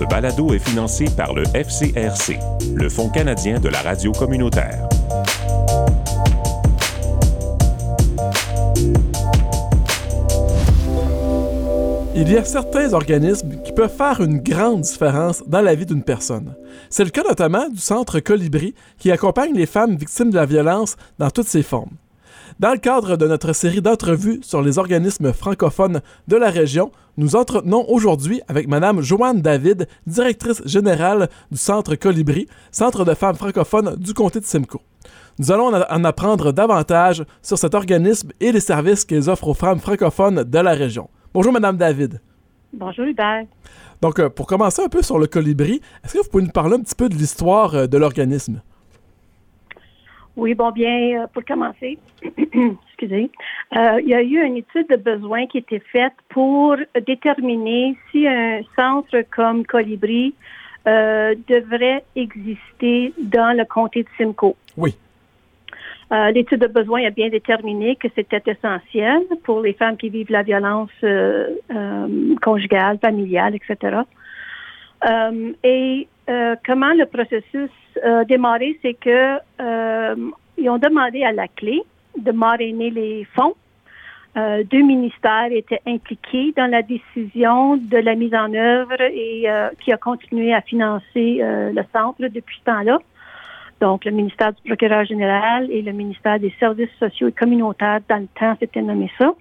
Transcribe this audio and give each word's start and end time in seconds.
Ce 0.00 0.06
balado 0.06 0.54
est 0.54 0.66
financé 0.66 1.04
par 1.14 1.34
le 1.34 1.42
FCRC, 1.52 2.38
le 2.74 2.88
Fonds 2.88 3.10
canadien 3.10 3.60
de 3.60 3.68
la 3.68 3.82
radio 3.82 4.12
communautaire. 4.12 4.88
Il 12.16 12.32
y 12.32 12.38
a 12.38 12.44
certains 12.44 12.94
organismes 12.94 13.60
qui 13.62 13.72
peuvent 13.72 13.94
faire 13.94 14.22
une 14.22 14.38
grande 14.38 14.80
différence 14.80 15.42
dans 15.46 15.60
la 15.60 15.74
vie 15.74 15.84
d'une 15.84 16.02
personne. 16.02 16.54
C'est 16.88 17.04
le 17.04 17.10
cas 17.10 17.22
notamment 17.22 17.68
du 17.68 17.76
Centre 17.76 18.20
Colibri 18.20 18.74
qui 18.96 19.12
accompagne 19.12 19.52
les 19.52 19.66
femmes 19.66 19.96
victimes 19.96 20.30
de 20.30 20.36
la 20.36 20.46
violence 20.46 20.96
dans 21.18 21.30
toutes 21.30 21.48
ses 21.48 21.62
formes. 21.62 21.98
Dans 22.60 22.72
le 22.72 22.78
cadre 22.78 23.16
de 23.16 23.26
notre 23.26 23.54
série 23.54 23.80
d'entrevues 23.80 24.40
sur 24.42 24.60
les 24.60 24.76
organismes 24.76 25.32
francophones 25.32 26.02
de 26.28 26.36
la 26.36 26.50
région, 26.50 26.92
nous 27.16 27.34
entretenons 27.34 27.86
aujourd'hui 27.88 28.42
avec 28.48 28.68
Madame 28.68 29.00
Joanne 29.00 29.40
David, 29.40 29.88
directrice 30.06 30.60
générale 30.66 31.30
du 31.50 31.56
Centre 31.56 31.94
Colibri, 31.94 32.48
Centre 32.70 33.06
de 33.06 33.14
femmes 33.14 33.36
francophones 33.36 33.96
du 33.96 34.12
comté 34.12 34.40
de 34.40 34.44
Simcoe. 34.44 34.82
Nous 35.38 35.50
allons 35.50 35.72
en 35.72 36.04
apprendre 36.04 36.52
davantage 36.52 37.24
sur 37.40 37.56
cet 37.56 37.74
organisme 37.74 38.28
et 38.40 38.52
les 38.52 38.60
services 38.60 39.06
qu'ils 39.06 39.30
offrent 39.30 39.48
aux 39.48 39.54
femmes 39.54 39.80
francophones 39.80 40.44
de 40.44 40.58
la 40.58 40.72
région. 40.72 41.08
Bonjour, 41.32 41.54
Madame 41.54 41.78
David. 41.78 42.20
Bonjour, 42.74 43.06
Hubert. 43.06 43.46
Donc, 44.02 44.18
euh, 44.18 44.28
pour 44.28 44.46
commencer 44.46 44.82
un 44.82 44.88
peu 44.90 45.00
sur 45.00 45.18
le 45.18 45.26
colibri, 45.28 45.80
est-ce 46.04 46.12
que 46.12 46.18
vous 46.18 46.28
pouvez 46.28 46.44
nous 46.44 46.50
parler 46.50 46.74
un 46.74 46.80
petit 46.80 46.94
peu 46.94 47.08
de 47.08 47.14
l'histoire 47.14 47.74
euh, 47.74 47.86
de 47.86 47.96
l'organisme? 47.96 48.60
Oui, 50.40 50.54
bon, 50.54 50.70
bien, 50.70 51.22
euh, 51.22 51.26
pour 51.32 51.44
commencer, 51.44 51.98
excusez, 52.22 53.30
il 53.72 54.08
y 54.08 54.14
a 54.14 54.22
eu 54.22 54.44
une 54.44 54.56
étude 54.56 54.88
de 54.88 54.96
besoin 54.96 55.46
qui 55.46 55.58
a 55.58 55.60
été 55.60 55.78
faite 55.78 56.14
pour 56.28 56.76
déterminer 57.06 57.96
si 58.10 58.26
un 58.26 58.60
centre 58.76 59.22
comme 59.34 59.64
Colibri 59.66 60.34
devrait 60.84 62.02
exister 62.16 63.12
dans 63.18 63.56
le 63.56 63.64
comté 63.64 64.02
de 64.02 64.08
Simcoe. 64.16 64.56
Oui. 64.76 64.94
Euh, 66.12 66.30
l'étude 66.32 66.60
de 66.60 66.66
besoin 66.66 67.04
a 67.06 67.10
bien 67.10 67.28
déterminé 67.28 67.94
que 67.94 68.08
c'était 68.16 68.42
essentiel 68.44 69.22
pour 69.44 69.60
les 69.60 69.74
femmes 69.74 69.96
qui 69.96 70.08
vivent 70.08 70.32
la 70.32 70.42
violence 70.42 70.90
euh, 71.04 71.50
euh, 71.72 72.34
conjugale, 72.42 72.98
familiale, 72.98 73.54
etc. 73.54 73.98
et 75.62 76.08
comment 76.64 76.92
le 76.94 77.06
processus 77.06 77.70
a 78.04 78.24
démarré, 78.24 78.78
c'est 78.82 78.94
que 78.94 79.38
ils 80.60 80.68
ont 80.68 80.78
demandé 80.78 81.24
à 81.24 81.32
la 81.32 81.48
clé 81.48 81.82
de 82.18 82.32
marrainer 82.32 82.90
les 82.90 83.26
fonds. 83.34 83.54
deux 84.36 84.82
ministères 84.82 85.50
étaient 85.50 85.80
impliqués 85.86 86.52
dans 86.56 86.70
la 86.70 86.82
décision 86.82 87.76
de 87.76 87.96
la 87.96 88.14
mise 88.14 88.34
en 88.34 88.52
œuvre 88.54 89.00
et 89.00 89.46
qui 89.80 89.92
a 89.92 89.96
continué 89.96 90.52
à 90.52 90.60
financer 90.60 91.38
le 91.40 91.82
centre 91.92 92.20
depuis 92.20 92.56
ce 92.58 92.64
temps-là 92.64 92.98
donc 93.80 94.04
le 94.04 94.10
ministère 94.10 94.52
du 94.52 94.62
procureur 94.62 95.04
général 95.06 95.70
et 95.70 95.80
le 95.80 95.92
ministère 95.92 96.38
des 96.38 96.54
services 96.60 96.90
sociaux 96.98 97.28
et 97.28 97.32
communautaires, 97.32 98.00
dans 98.08 98.18
le 98.18 98.28
temps, 98.38 98.54
c'était 98.60 98.82
nommé 98.82 99.10
ça, 99.18 99.32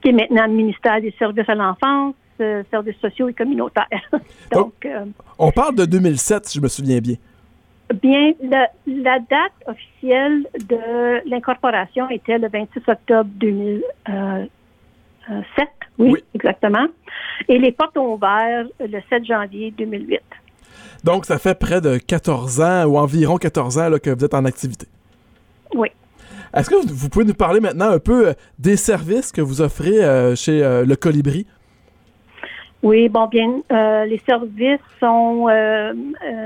qui 0.00 0.10
est 0.10 0.12
maintenant 0.12 0.46
le 0.46 0.52
ministère 0.52 1.00
des 1.00 1.12
services 1.18 1.48
à 1.48 1.56
l'enfance, 1.56 2.14
euh, 2.40 2.62
services 2.70 2.98
sociaux 3.00 3.28
et 3.28 3.34
communautaires. 3.34 3.88
Donc, 4.52 4.72
euh, 4.84 5.04
on 5.38 5.50
parle 5.50 5.74
de 5.74 5.84
2007, 5.84 6.46
si 6.46 6.58
je 6.58 6.62
me 6.62 6.68
souviens 6.68 7.00
bien. 7.00 7.16
Bien, 7.92 8.32
la, 8.42 8.68
date 9.18 9.52
officielle 9.66 10.46
de 10.68 11.28
l'incorporation 11.28 12.08
était 12.08 12.38
le 12.38 12.48
26 12.48 12.80
octobre 12.88 13.30
2007. 13.34 14.50
Oui, 15.98 16.10
oui, 16.12 16.24
exactement. 16.34 16.86
Et 17.48 17.58
les 17.58 17.72
portes 17.72 17.96
ont 17.96 18.14
ouvert 18.14 18.66
le 18.80 19.00
7 19.10 19.24
janvier 19.26 19.70
2008. 19.76 20.20
Donc, 21.04 21.26
ça 21.26 21.38
fait 21.38 21.58
près 21.58 21.80
de 21.80 21.98
14 21.98 22.60
ans 22.60 22.84
ou 22.86 22.96
environ 22.96 23.36
14 23.36 23.78
ans 23.78 23.90
que 24.02 24.10
vous 24.10 24.24
êtes 24.24 24.34
en 24.34 24.44
activité. 24.46 24.86
Oui. 25.74 25.88
Est-ce 26.54 26.70
que 26.70 26.76
vous 26.86 27.08
pouvez 27.08 27.24
nous 27.24 27.34
parler 27.34 27.60
maintenant 27.60 27.90
un 27.90 27.98
peu 27.98 28.28
euh, 28.28 28.32
des 28.58 28.76
services 28.76 29.32
que 29.32 29.40
vous 29.40 29.60
offrez 29.60 30.02
euh, 30.02 30.36
chez 30.36 30.62
euh, 30.62 30.84
le 30.84 30.94
Colibri? 30.96 31.46
Oui, 32.84 33.08
bon, 33.08 33.26
bien, 33.26 33.62
les 34.06 34.20
services 34.26 34.78
sont 35.00 35.46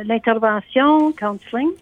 l'intervention, 0.04 1.12
counseling, 1.12 1.72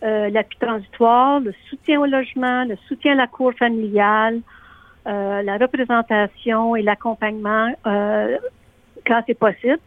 l'appui 0.00 0.56
transitoire, 0.58 1.40
le 1.40 1.52
soutien 1.68 2.00
au 2.00 2.06
logement, 2.06 2.64
le 2.64 2.76
soutien 2.88 3.12
à 3.12 3.16
la 3.16 3.26
cour 3.26 3.52
familiale, 3.52 4.40
la 5.04 5.58
représentation 5.58 6.76
et 6.76 6.82
l'accompagnement 6.82 7.74
quand 7.84 9.22
c'est 9.26 9.34
possible. 9.34 9.80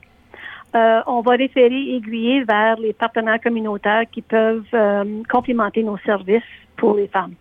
Euh, 0.75 1.01
on 1.05 1.21
va 1.21 1.33
référer, 1.33 1.95
aiguiller 1.95 2.43
vers 2.43 2.77
les 2.79 2.93
partenaires 2.93 3.39
communautaires 3.39 4.05
qui 4.11 4.23
peuvent 4.23 4.63
euh, 4.73 5.21
complémenter 5.29 5.83
nos 5.83 5.97
services 5.99 6.41
pour 6.75 6.95
les 6.95 7.07
femmes. 7.07 7.33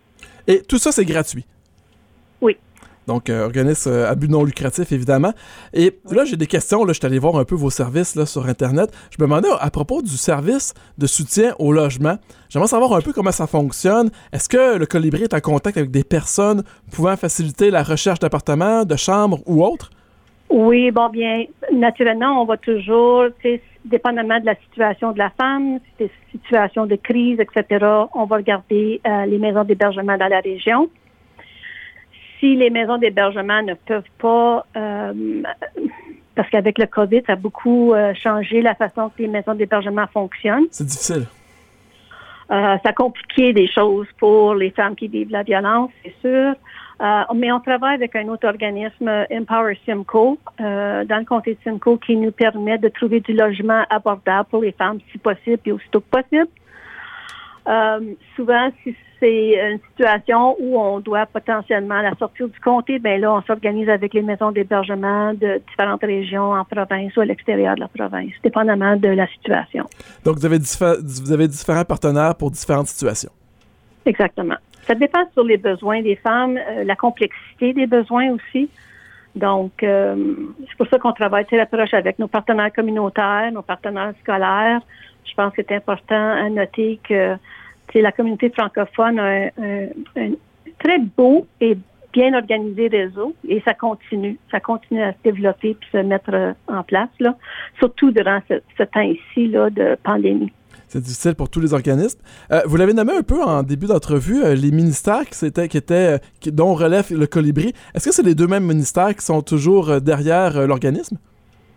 Et 0.45 0.61
tout 0.61 0.77
ça, 0.77 0.91
c'est 0.91 1.05
gratuit? 1.05 1.43
Donc, 3.07 3.29
euh, 3.29 3.45
organisme 3.45 3.91
à 3.91 4.15
but 4.15 4.29
non 4.29 4.43
lucratif, 4.43 4.91
évidemment. 4.91 5.33
Et 5.73 5.99
là, 6.11 6.25
j'ai 6.25 6.37
des 6.37 6.47
questions. 6.47 6.85
Je 6.87 6.93
suis 6.93 7.05
allé 7.05 7.19
voir 7.19 7.37
un 7.37 7.45
peu 7.45 7.55
vos 7.55 7.69
services 7.69 8.23
sur 8.25 8.45
Internet. 8.47 8.91
Je 9.11 9.21
me 9.21 9.27
demandais 9.27 9.49
à 9.59 9.69
propos 9.69 10.01
du 10.01 10.17
service 10.17 10.73
de 10.97 11.07
soutien 11.07 11.53
au 11.59 11.71
logement. 11.71 12.17
J'aimerais 12.49 12.67
savoir 12.67 12.93
un 12.93 13.01
peu 13.01 13.13
comment 13.13 13.31
ça 13.31 13.47
fonctionne. 13.47 14.09
Est-ce 14.31 14.49
que 14.49 14.77
le 14.77 14.85
Colibri 14.85 15.23
est 15.23 15.33
en 15.33 15.39
contact 15.39 15.77
avec 15.77 15.91
des 15.91 16.03
personnes 16.03 16.63
pouvant 16.91 17.17
faciliter 17.17 17.71
la 17.71 17.83
recherche 17.83 18.19
d'appartements, 18.19 18.85
de 18.85 18.95
chambres 18.95 19.39
ou 19.45 19.63
autres? 19.63 19.89
Oui, 20.49 20.91
bon, 20.91 21.09
bien, 21.09 21.45
naturellement, 21.71 22.41
on 22.41 22.45
va 22.45 22.57
toujours, 22.57 23.25
dépendamment 23.85 24.39
de 24.39 24.45
la 24.45 24.55
situation 24.55 25.11
de 25.11 25.17
la 25.17 25.31
femme, 25.31 25.79
si 25.79 25.91
c'est 25.97 26.11
situation 26.31 26.85
de 26.85 26.95
crise, 26.95 27.39
etc., 27.39 27.85
on 28.13 28.25
va 28.25 28.37
regarder 28.37 29.01
euh, 29.05 29.25
les 29.25 29.37
maisons 29.37 29.63
d'hébergement 29.63 30.17
dans 30.17 30.27
la 30.27 30.39
région. 30.39 30.89
Si 32.43 32.57
les 32.57 32.69
maisons 32.69 32.97
d'hébergement 32.97 33.61
ne 33.61 33.73
peuvent 33.73 34.03
pas, 34.17 34.65
euh, 34.75 35.41
parce 36.35 36.49
qu'avec 36.49 36.77
le 36.77 36.87
COVID, 36.87 37.21
ça 37.25 37.33
a 37.33 37.35
beaucoup 37.37 37.93
euh, 37.93 38.13
changé 38.15 38.61
la 38.61 38.75
façon 38.75 39.09
que 39.15 39.21
les 39.21 39.29
maisons 39.29 39.55
d'hébergement 39.55 40.07
fonctionnent. 40.07 40.67
C'est 40.69 40.83
difficile. 40.83 41.25
ça 42.49 42.79
a 42.83 42.93
compliqué 42.93 43.53
des 43.53 43.67
choses 43.67 44.07
pour 44.19 44.55
les 44.55 44.71
femmes 44.71 44.95
qui 44.95 45.07
vivent 45.07 45.31
la 45.31 45.43
violence, 45.43 45.91
c'est 46.03 46.15
sûr. 46.19 46.55
Euh, 47.01 47.23
mais 47.35 47.51
on 47.51 47.59
travaille 47.59 47.95
avec 47.95 48.15
un 48.15 48.27
autre 48.27 48.47
organisme, 48.47 49.09
Empower 49.31 49.77
Simco, 49.85 50.37
euh, 50.61 51.03
dans 51.05 51.17
le 51.17 51.25
comté 51.25 51.55
de 51.55 51.59
Simcoe, 51.63 51.97
qui 51.97 52.15
nous 52.15 52.31
permet 52.31 52.77
de 52.77 52.89
trouver 52.89 53.19
du 53.19 53.33
logement 53.33 53.83
abordable 53.89 54.47
pour 54.49 54.61
les 54.61 54.71
femmes, 54.71 54.99
si 55.11 55.17
possible 55.17 55.59
et 55.65 55.71
aussitôt 55.71 56.01
que 56.01 56.21
possible. 56.21 56.47
Euh, 57.67 57.99
souvent, 58.35 58.69
si 58.83 58.95
c'est 59.23 59.71
une 59.71 59.79
situation 59.89 60.57
où 60.59 60.77
on 60.77 60.99
doit 60.99 61.25
potentiellement 61.25 62.01
la 62.01 62.13
sortir 62.15 62.49
du 62.49 62.59
comté, 62.59 62.99
ben 62.99 63.21
là, 63.21 63.33
on 63.33 63.41
s'organise 63.43 63.87
avec 63.87 64.13
les 64.13 64.21
maisons 64.21 64.51
d'hébergement 64.51 65.33
de 65.33 65.61
différentes 65.69 66.03
régions 66.03 66.51
en 66.51 66.65
province 66.65 67.15
ou 67.15 67.21
à 67.21 67.25
l'extérieur 67.25 67.75
de 67.75 67.81
la 67.81 67.87
province, 67.87 68.33
dépendamment 68.43 68.97
de 68.97 69.07
la 69.07 69.25
situation. 69.27 69.85
Donc, 70.25 70.35
vous 70.37 70.45
avez, 70.45 70.57
vous 70.57 71.31
avez 71.31 71.47
différents 71.47 71.85
partenaires 71.85 72.35
pour 72.35 72.51
différentes 72.51 72.87
situations. 72.87 73.31
Exactement. 74.05 74.57
Ça 74.85 74.95
dépend 74.95 75.23
sur 75.31 75.45
les 75.45 75.57
besoins 75.57 76.01
des 76.01 76.17
femmes, 76.17 76.57
euh, 76.57 76.83
la 76.83 76.97
complexité 76.97 77.71
des 77.71 77.87
besoins 77.87 78.31
aussi. 78.31 78.69
Donc, 79.35 79.81
euh, 79.83 80.15
c'est 80.67 80.77
pour 80.77 80.87
ça 80.87 80.99
qu'on 80.99 81.13
travaille 81.13 81.45
très 81.45 81.65
proche 81.65 81.93
avec 81.93 82.19
nos 82.19 82.27
partenaires 82.27 82.73
communautaires, 82.73 83.49
nos 83.53 83.61
partenaires 83.61 84.13
scolaires. 84.21 84.81
Je 85.23 85.33
pense 85.33 85.53
que 85.53 85.61
c'est 85.65 85.75
important 85.75 86.33
à 86.33 86.49
noter 86.49 86.99
que 87.07 87.37
la 88.01 88.11
communauté 88.11 88.49
francophone 88.49 89.19
a 89.19 89.49
un, 89.57 90.31
très 90.79 90.99
beau 90.99 91.47
et 91.61 91.77
bien 92.11 92.33
organisé 92.33 92.87
réseau 92.87 93.33
et 93.47 93.61
ça 93.61 93.73
continue. 93.73 94.37
Ça 94.51 94.59
continue 94.59 95.01
à 95.01 95.13
se 95.13 95.17
développer 95.23 95.69
et 95.69 95.77
se 95.91 95.97
mettre 95.97 96.55
en 96.67 96.83
place, 96.83 97.09
là, 97.19 97.35
surtout 97.79 98.11
durant 98.11 98.39
ce, 98.49 98.55
ce 98.77 98.83
temps 98.83 99.01
ici 99.01 99.47
là, 99.47 99.69
de 99.69 99.97
pandémie. 100.03 100.51
C'est 100.93 101.01
difficile 101.01 101.33
pour 101.33 101.49
tous 101.49 101.59
les 101.59 101.73
organismes. 101.73 102.21
Euh, 102.51 102.61
vous 102.67 102.77
l'avez 102.77 102.93
nommé 102.93 103.13
un 103.13 103.23
peu 103.23 103.41
en 103.41 103.63
début 103.63 103.87
d'entrevue, 103.87 104.43
euh, 104.43 104.53
les 104.53 104.69
ministères 104.69 105.25
qui, 105.25 105.43
étaient, 105.43 105.67
qui 105.67 105.77
étaient, 105.77 106.19
dont 106.45 106.75
relève 106.75 107.11
le 107.11 107.25
colibri. 107.25 107.73
Est-ce 107.95 108.09
que 108.09 108.13
c'est 108.13 108.21
les 108.21 108.35
deux 108.35 108.45
mêmes 108.45 108.63
ministères 108.65 109.15
qui 109.15 109.25
sont 109.25 109.41
toujours 109.41 109.89
euh, 109.89 109.99
derrière 109.99 110.67
l'organisme? 110.67 111.17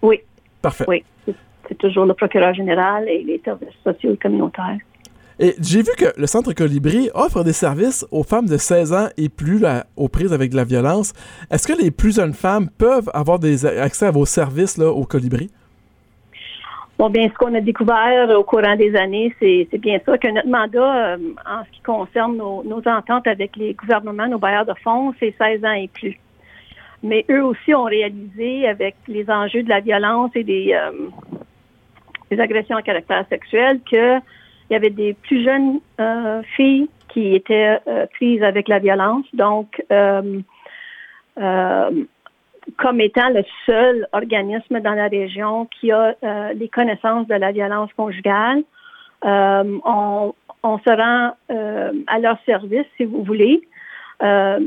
Oui. 0.03 0.21
Parfait. 0.61 0.85
Oui, 0.87 1.03
c'est 1.25 1.79
toujours 1.79 2.05
le 2.05 2.13
procureur 2.13 2.53
général 2.53 3.09
et 3.09 3.23
les 3.23 3.41
services 3.43 3.71
sociaux 3.83 4.13
et 4.13 4.17
communautaires. 4.19 4.77
Et 5.39 5.55
j'ai 5.61 5.83
vu 5.83 5.91
que 5.99 6.19
le 6.19 6.27
Centre 6.27 6.55
Colibri 6.55 7.11
offre 7.15 7.45
des 7.45 7.53
services 7.53 8.07
aux 8.11 8.23
femmes 8.23 8.47
de 8.47 8.57
16 8.57 8.93
ans 8.95 9.09
et 9.19 9.29
plus 9.29 9.63
aux 9.97 10.09
prises 10.09 10.33
avec 10.33 10.51
de 10.51 10.57
la 10.57 10.65
violence. 10.65 11.13
Est-ce 11.51 11.69
que 11.69 11.79
les 11.79 11.91
plus 11.91 12.17
jeunes 12.17 12.33
femmes 12.33 12.71
peuvent 12.79 13.11
avoir 13.13 13.39
des 13.39 13.67
accès 13.67 14.07
à 14.07 14.11
vos 14.11 14.25
services 14.25 14.79
au 14.79 15.05
Colibri? 15.05 15.51
Bon, 16.99 17.11
bien, 17.11 17.29
ce 17.29 17.35
qu'on 17.35 17.55
a 17.55 17.61
découvert 17.61 18.31
au 18.39 18.45
courant 18.45 18.75
des 18.77 18.97
années, 18.97 19.35
c'est 19.39 19.69
bien 19.79 19.99
ça 20.07 20.17
que 20.17 20.29
notre 20.29 20.49
mandat, 20.49 21.09
euh, 21.09 21.19
en 21.45 21.63
ce 21.67 21.71
qui 21.71 21.83
concerne 21.83 22.39
nos, 22.39 22.83
ententes 22.87 23.27
avec 23.27 23.55
les 23.57 23.75
gouvernements, 23.75 24.27
nos 24.29 24.39
bailleurs 24.39 24.65
de 24.65 24.73
fonds, 24.83 25.13
c'est 25.21 25.35
16 25.37 25.65
ans 25.67 25.73
et 25.73 25.89
plus. 25.89 26.19
mais 27.03 27.27
eux 27.31 27.45
aussi 27.45 27.75
ont 27.75 27.85
réalisé 27.85 28.67
avec 28.67 28.97
les 29.07 29.29
enjeux 29.29 29.63
de 29.63 29.69
la 29.69 29.81
violence 29.81 30.31
et 30.35 30.43
des, 30.43 30.73
euh, 30.73 32.41
agressions 32.41 32.79
à 32.79 32.83
caractère 32.83 33.27
sexuel 33.29 33.81
qu'il 34.67 34.75
y 34.75 34.77
avait 34.77 34.91
des 34.91 35.15
plus 35.15 35.45
jeunes 35.45 35.81
euh, 36.01 36.43
filles 36.57 36.89
qui 37.09 37.35
étaient 37.35 37.79
euh, 37.87 38.07
prises 38.15 38.43
avec 38.43 38.69
la 38.69 38.79
violence. 38.79 39.25
Donc, 39.33 39.83
comme 42.79 43.01
étant 43.01 43.29
le 43.29 43.45
seul 43.65 44.09
organisme 44.13 44.81
dans 44.81 44.95
la 44.95 45.07
région 45.07 45.67
qui 45.67 45.93
a 45.93 46.15
les 46.55 46.69
connaissances 46.69 47.29
de 47.29 47.35
la 47.35 47.53
violence 47.53 47.93
conjugale, 47.97 48.65
on, 49.23 50.35
on, 50.63 50.79
se 50.79 50.91
rend 50.91 51.37
à 52.07 52.19
leur 52.19 52.39
service, 52.45 52.87
si 52.97 53.05
vous 53.05 53.23
voulez. 53.23 53.61
Euh, 54.23 54.59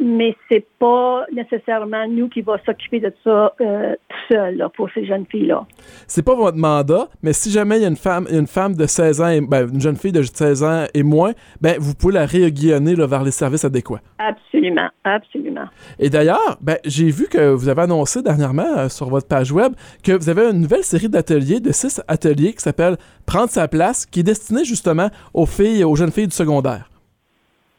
mais 0.00 0.36
c'est 0.48 0.66
pas 0.78 1.24
nécessairement 1.32 2.06
nous 2.08 2.28
qui 2.28 2.42
va 2.42 2.58
s'occuper 2.66 3.00
de 3.00 3.12
ça 3.24 3.54
euh, 3.60 3.94
tout 4.08 4.34
seul 4.34 4.68
pour 4.76 4.90
ces 4.92 5.06
jeunes 5.06 5.24
filles-là. 5.26 5.66
C'est 6.06 6.24
pas 6.24 6.34
votre 6.34 6.58
mandat, 6.58 7.08
mais 7.22 7.32
si 7.32 7.50
jamais 7.50 7.78
il 7.78 7.82
y 7.82 7.84
a 7.86 7.88
une 7.88 7.96
femme, 7.96 8.26
une 8.30 8.46
femme 8.46 8.74
de 8.74 8.86
16 8.86 9.20
ans, 9.22 9.28
et, 9.28 9.40
ben, 9.40 9.68
une 9.72 9.80
jeune 9.80 9.96
fille 9.96 10.12
de 10.12 10.22
16 10.22 10.62
ans 10.62 10.84
et 10.92 11.02
moins, 11.02 11.32
ben, 11.60 11.76
vous 11.78 11.94
pouvez 11.94 12.14
la 12.14 12.26
réguionner 12.26 12.94
vers 12.94 13.22
les 13.22 13.30
services 13.30 13.64
adéquats. 13.64 14.00
Absolument, 14.18 14.88
absolument. 15.04 15.66
Et 15.98 16.10
d'ailleurs, 16.10 16.58
ben, 16.60 16.76
j'ai 16.84 17.10
vu 17.10 17.28
que 17.28 17.52
vous 17.52 17.68
avez 17.68 17.82
annoncé 17.82 18.22
dernièrement 18.22 18.76
euh, 18.76 18.88
sur 18.88 19.08
votre 19.08 19.26
page 19.26 19.52
web 19.52 19.72
que 20.04 20.12
vous 20.12 20.28
avez 20.28 20.42
une 20.50 20.60
nouvelle 20.60 20.84
série 20.84 21.08
d'ateliers, 21.08 21.60
de 21.60 21.72
six 21.72 22.02
ateliers 22.08 22.52
qui 22.52 22.62
s'appelle 22.62 22.96
Prendre 23.26 23.50
sa 23.50 23.68
place, 23.68 24.04
qui 24.04 24.20
est 24.20 24.24
destinée 24.24 24.64
justement 24.64 25.08
aux 25.32 25.46
filles, 25.46 25.84
aux 25.84 25.96
jeunes 25.96 26.10
filles 26.10 26.28
du 26.28 26.34
secondaire. 26.34 26.90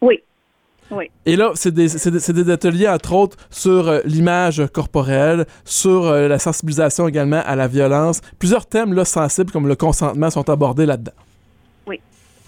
Oui, 0.01 0.21
et 1.25 1.35
là, 1.35 1.51
c'est 1.55 1.73
des, 1.73 1.87
des, 1.87 2.51
ateliers, 2.51 2.87
entre 2.87 3.13
autres, 3.13 3.37
sur 3.49 3.87
euh, 3.87 3.99
l'image 4.05 4.65
corporelle, 4.73 5.45
sur 5.63 6.07
euh, 6.07 6.27
la 6.27 6.39
sensibilisation 6.39 7.07
également 7.07 7.41
à 7.45 7.55
la 7.55 7.67
violence. 7.67 8.21
Plusieurs 8.39 8.65
thèmes 8.65 8.93
là, 8.93 9.05
sensibles 9.05 9.51
comme 9.51 9.67
le 9.67 9.75
consentement 9.75 10.29
sont 10.29 10.49
abordés 10.49 10.85
là-dedans. 10.85 11.11
Oui, 11.85 11.99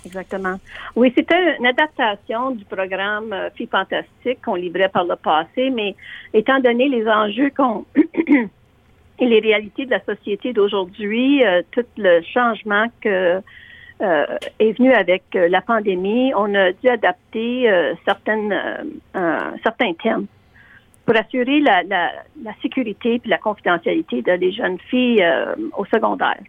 exactement. 0.06 0.60
Oui, 0.96 1.14
c'était 1.16 1.58
une 1.58 1.68
adaptation 1.68 2.52
du 2.52 2.66
programme 2.66 3.32
euh, 3.32 3.50
Filles 3.56 3.70
Fantastiques 3.72 4.42
qu'on 4.44 4.56
livrait 4.56 4.90
par 4.90 5.06
le 5.06 5.16
passé, 5.16 5.70
mais 5.70 5.96
étant 6.34 6.60
donné 6.60 6.90
les 6.90 7.08
enjeux 7.08 7.52
qu'on 7.56 7.86
et 9.20 9.26
les 9.26 9.40
réalités 9.40 9.86
de 9.86 9.92
la 9.92 10.04
société 10.04 10.52
d'aujourd'hui, 10.52 11.44
tout 11.72 11.86
le 11.98 12.22
changement 12.24 12.88
que 13.02 13.40
euh, 14.01 14.25
est 14.57 14.71
venu 14.77 14.92
avec 14.94 15.24
euh, 15.36 15.48
la 15.48 15.62
pandémie, 15.62 16.33
on 16.36 16.56
a 16.56 16.71
dû 16.71 16.89
adapter 16.89 17.69
euh, 17.69 17.94
certaines, 18.03 18.53
certains 19.63 19.94
thèmes 20.01 20.25
pour 21.06 21.15
assurer 21.15 21.59
la, 21.59 21.83
sécurité 22.62 23.21
et 23.24 23.27
la 23.27 23.38
confidentialité 23.38 24.24
de 24.24 24.31
les 24.31 24.51
jeunes 24.51 24.80
filles 24.89 25.24
au 25.77 25.86
secondaire. 25.86 26.39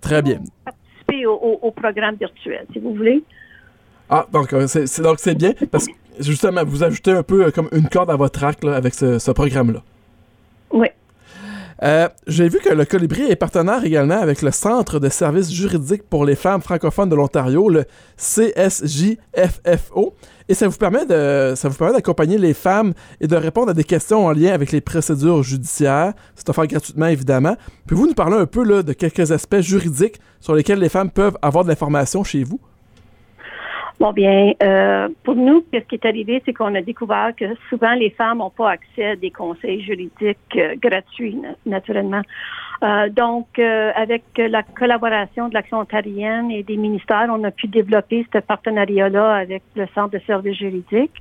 Très 0.00 0.20
bien. 0.22 0.40
Participer 0.64 1.26
au, 1.26 1.70
programme 1.70 2.16
virtuel, 2.16 2.66
si 2.72 2.78
vous 2.78 2.94
voulez. 2.94 3.22
Ah, 4.08 4.26
donc 4.32 4.52
c'est 4.66 5.02
donc 5.02 5.20
c'est 5.20 5.36
bien 5.36 5.52
parce 5.70 5.86
que 5.86 5.92
justement 6.18 6.64
vous 6.64 6.82
ajoutez 6.82 7.12
un 7.12 7.22
peu 7.22 7.52
comme 7.52 7.68
une 7.72 7.88
corde 7.88 8.10
à 8.10 8.16
votre 8.16 8.42
arc 8.42 8.64
avec 8.64 8.94
ce 8.94 9.30
programme-là. 9.30 9.80
Euh, 11.82 12.08
j'ai 12.26 12.48
vu 12.48 12.58
que 12.58 12.68
le 12.68 12.84
Colibri 12.84 13.22
est 13.22 13.36
partenaire 13.36 13.82
également 13.84 14.20
avec 14.20 14.42
le 14.42 14.50
Centre 14.50 14.98
de 14.98 15.08
services 15.08 15.50
juridiques 15.50 16.02
pour 16.02 16.26
les 16.26 16.34
femmes 16.34 16.60
francophones 16.60 17.08
de 17.08 17.14
l'Ontario, 17.14 17.70
le 17.70 17.84
CSJFFO, 18.18 19.24
et 20.48 20.54
ça 20.54 20.68
vous 20.68 20.76
permet 20.76 21.06
vous 21.06 21.92
d'accompagner 21.92 22.36
les 22.36 22.52
femmes 22.54 22.92
et 23.20 23.26
de 23.26 23.36
répondre 23.36 23.70
à 23.70 23.74
des 23.74 23.84
questions 23.84 24.26
en 24.26 24.32
lien 24.32 24.52
avec 24.52 24.72
les 24.72 24.80
procédures 24.80 25.42
judiciaires. 25.42 26.12
C'est 26.34 26.48
offert 26.50 26.66
gratuitement 26.66 27.06
évidemment. 27.06 27.56
Pouvez-vous 27.86 28.08
nous 28.08 28.14
parler 28.14 28.36
un 28.36 28.46
peu 28.46 28.62
là, 28.64 28.82
de 28.82 28.92
quelques 28.92 29.32
aspects 29.32 29.60
juridiques 29.60 30.20
sur 30.40 30.54
lesquels 30.54 30.80
les 30.80 30.88
femmes 30.88 31.10
peuvent 31.10 31.38
avoir 31.40 31.64
de 31.64 31.70
l'information 31.70 32.24
chez 32.24 32.44
vous? 32.44 32.60
Bon, 34.00 34.14
bien, 34.14 34.54
euh, 34.62 35.10
pour 35.24 35.34
nous, 35.34 35.62
ce 35.74 35.78
qui 35.80 35.96
est 35.96 36.06
arrivé, 36.06 36.42
c'est 36.46 36.54
qu'on 36.54 36.74
a 36.74 36.80
découvert 36.80 37.32
que 37.36 37.44
souvent 37.68 37.92
les 37.92 38.08
femmes 38.08 38.38
n'ont 38.38 38.48
pas 38.48 38.70
accès 38.70 39.04
à 39.04 39.16
des 39.16 39.30
conseils 39.30 39.82
juridiques 39.82 40.38
euh, 40.56 40.74
gratuits, 40.80 41.38
naturellement. 41.66 42.22
Euh, 42.82 43.10
donc, 43.10 43.58
avec 43.58 44.22
la 44.38 44.62
collaboration 44.62 45.50
de 45.50 45.54
l'Action 45.54 45.80
ontarienne 45.80 46.50
et 46.50 46.62
des 46.62 46.78
ministères, 46.78 47.28
on 47.28 47.44
a 47.44 47.50
pu 47.50 47.68
développer 47.68 48.26
ce 48.32 48.38
partenariat-là 48.38 49.34
avec 49.34 49.62
le 49.76 49.86
Centre 49.94 50.12
de 50.12 50.20
services 50.20 50.56
juridiques, 50.56 51.20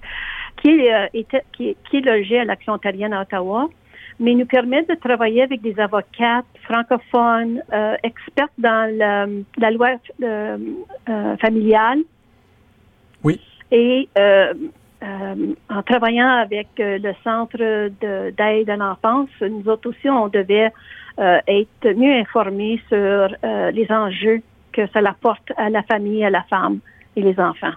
qui 0.62 0.70
est, 0.70 1.28
qui, 1.52 1.76
est, 1.98 2.06
logé 2.06 2.40
à 2.40 2.46
l'Action 2.46 2.72
ontarienne 2.72 3.12
à 3.12 3.24
Ottawa 3.24 3.68
mais 4.22 4.34
nous 4.36 4.46
permet 4.46 4.84
de 4.84 4.96
travailler 4.96 5.44
avec 5.44 5.62
des 5.62 5.80
avocates 5.80 6.46
francophones, 6.64 7.62
expertes 8.04 8.52
dans 8.58 9.30
la 9.58 9.72
loi 9.72 9.92
familiale. 11.40 12.00
Et 13.72 14.10
euh, 14.18 14.54
euh, 15.04 15.54
en 15.70 15.84
travaillant 15.84 16.28
avec 16.28 16.68
euh, 16.80 16.98
le 16.98 17.14
Centre 17.24 17.58
d'aide 17.58 18.70
à 18.70 18.76
l'enfance, 18.76 19.30
nous 19.42 19.68
autres 19.70 19.90
aussi, 19.90 20.10
on 20.10 20.28
devait 20.28 20.72
être 21.48 21.98
mieux 21.98 22.14
informés 22.14 22.82
sur 22.88 23.28
les 23.74 23.88
enjeux 23.90 24.42
que 24.72 24.88
cela 24.94 25.10
apporte 25.10 25.52
à 25.58 25.70
la 25.70 25.84
famille, 25.84 26.24
à 26.24 26.30
la 26.30 26.44
femme 26.44 26.80
et 27.18 27.22
les 27.22 27.38
enfants. 27.38 27.74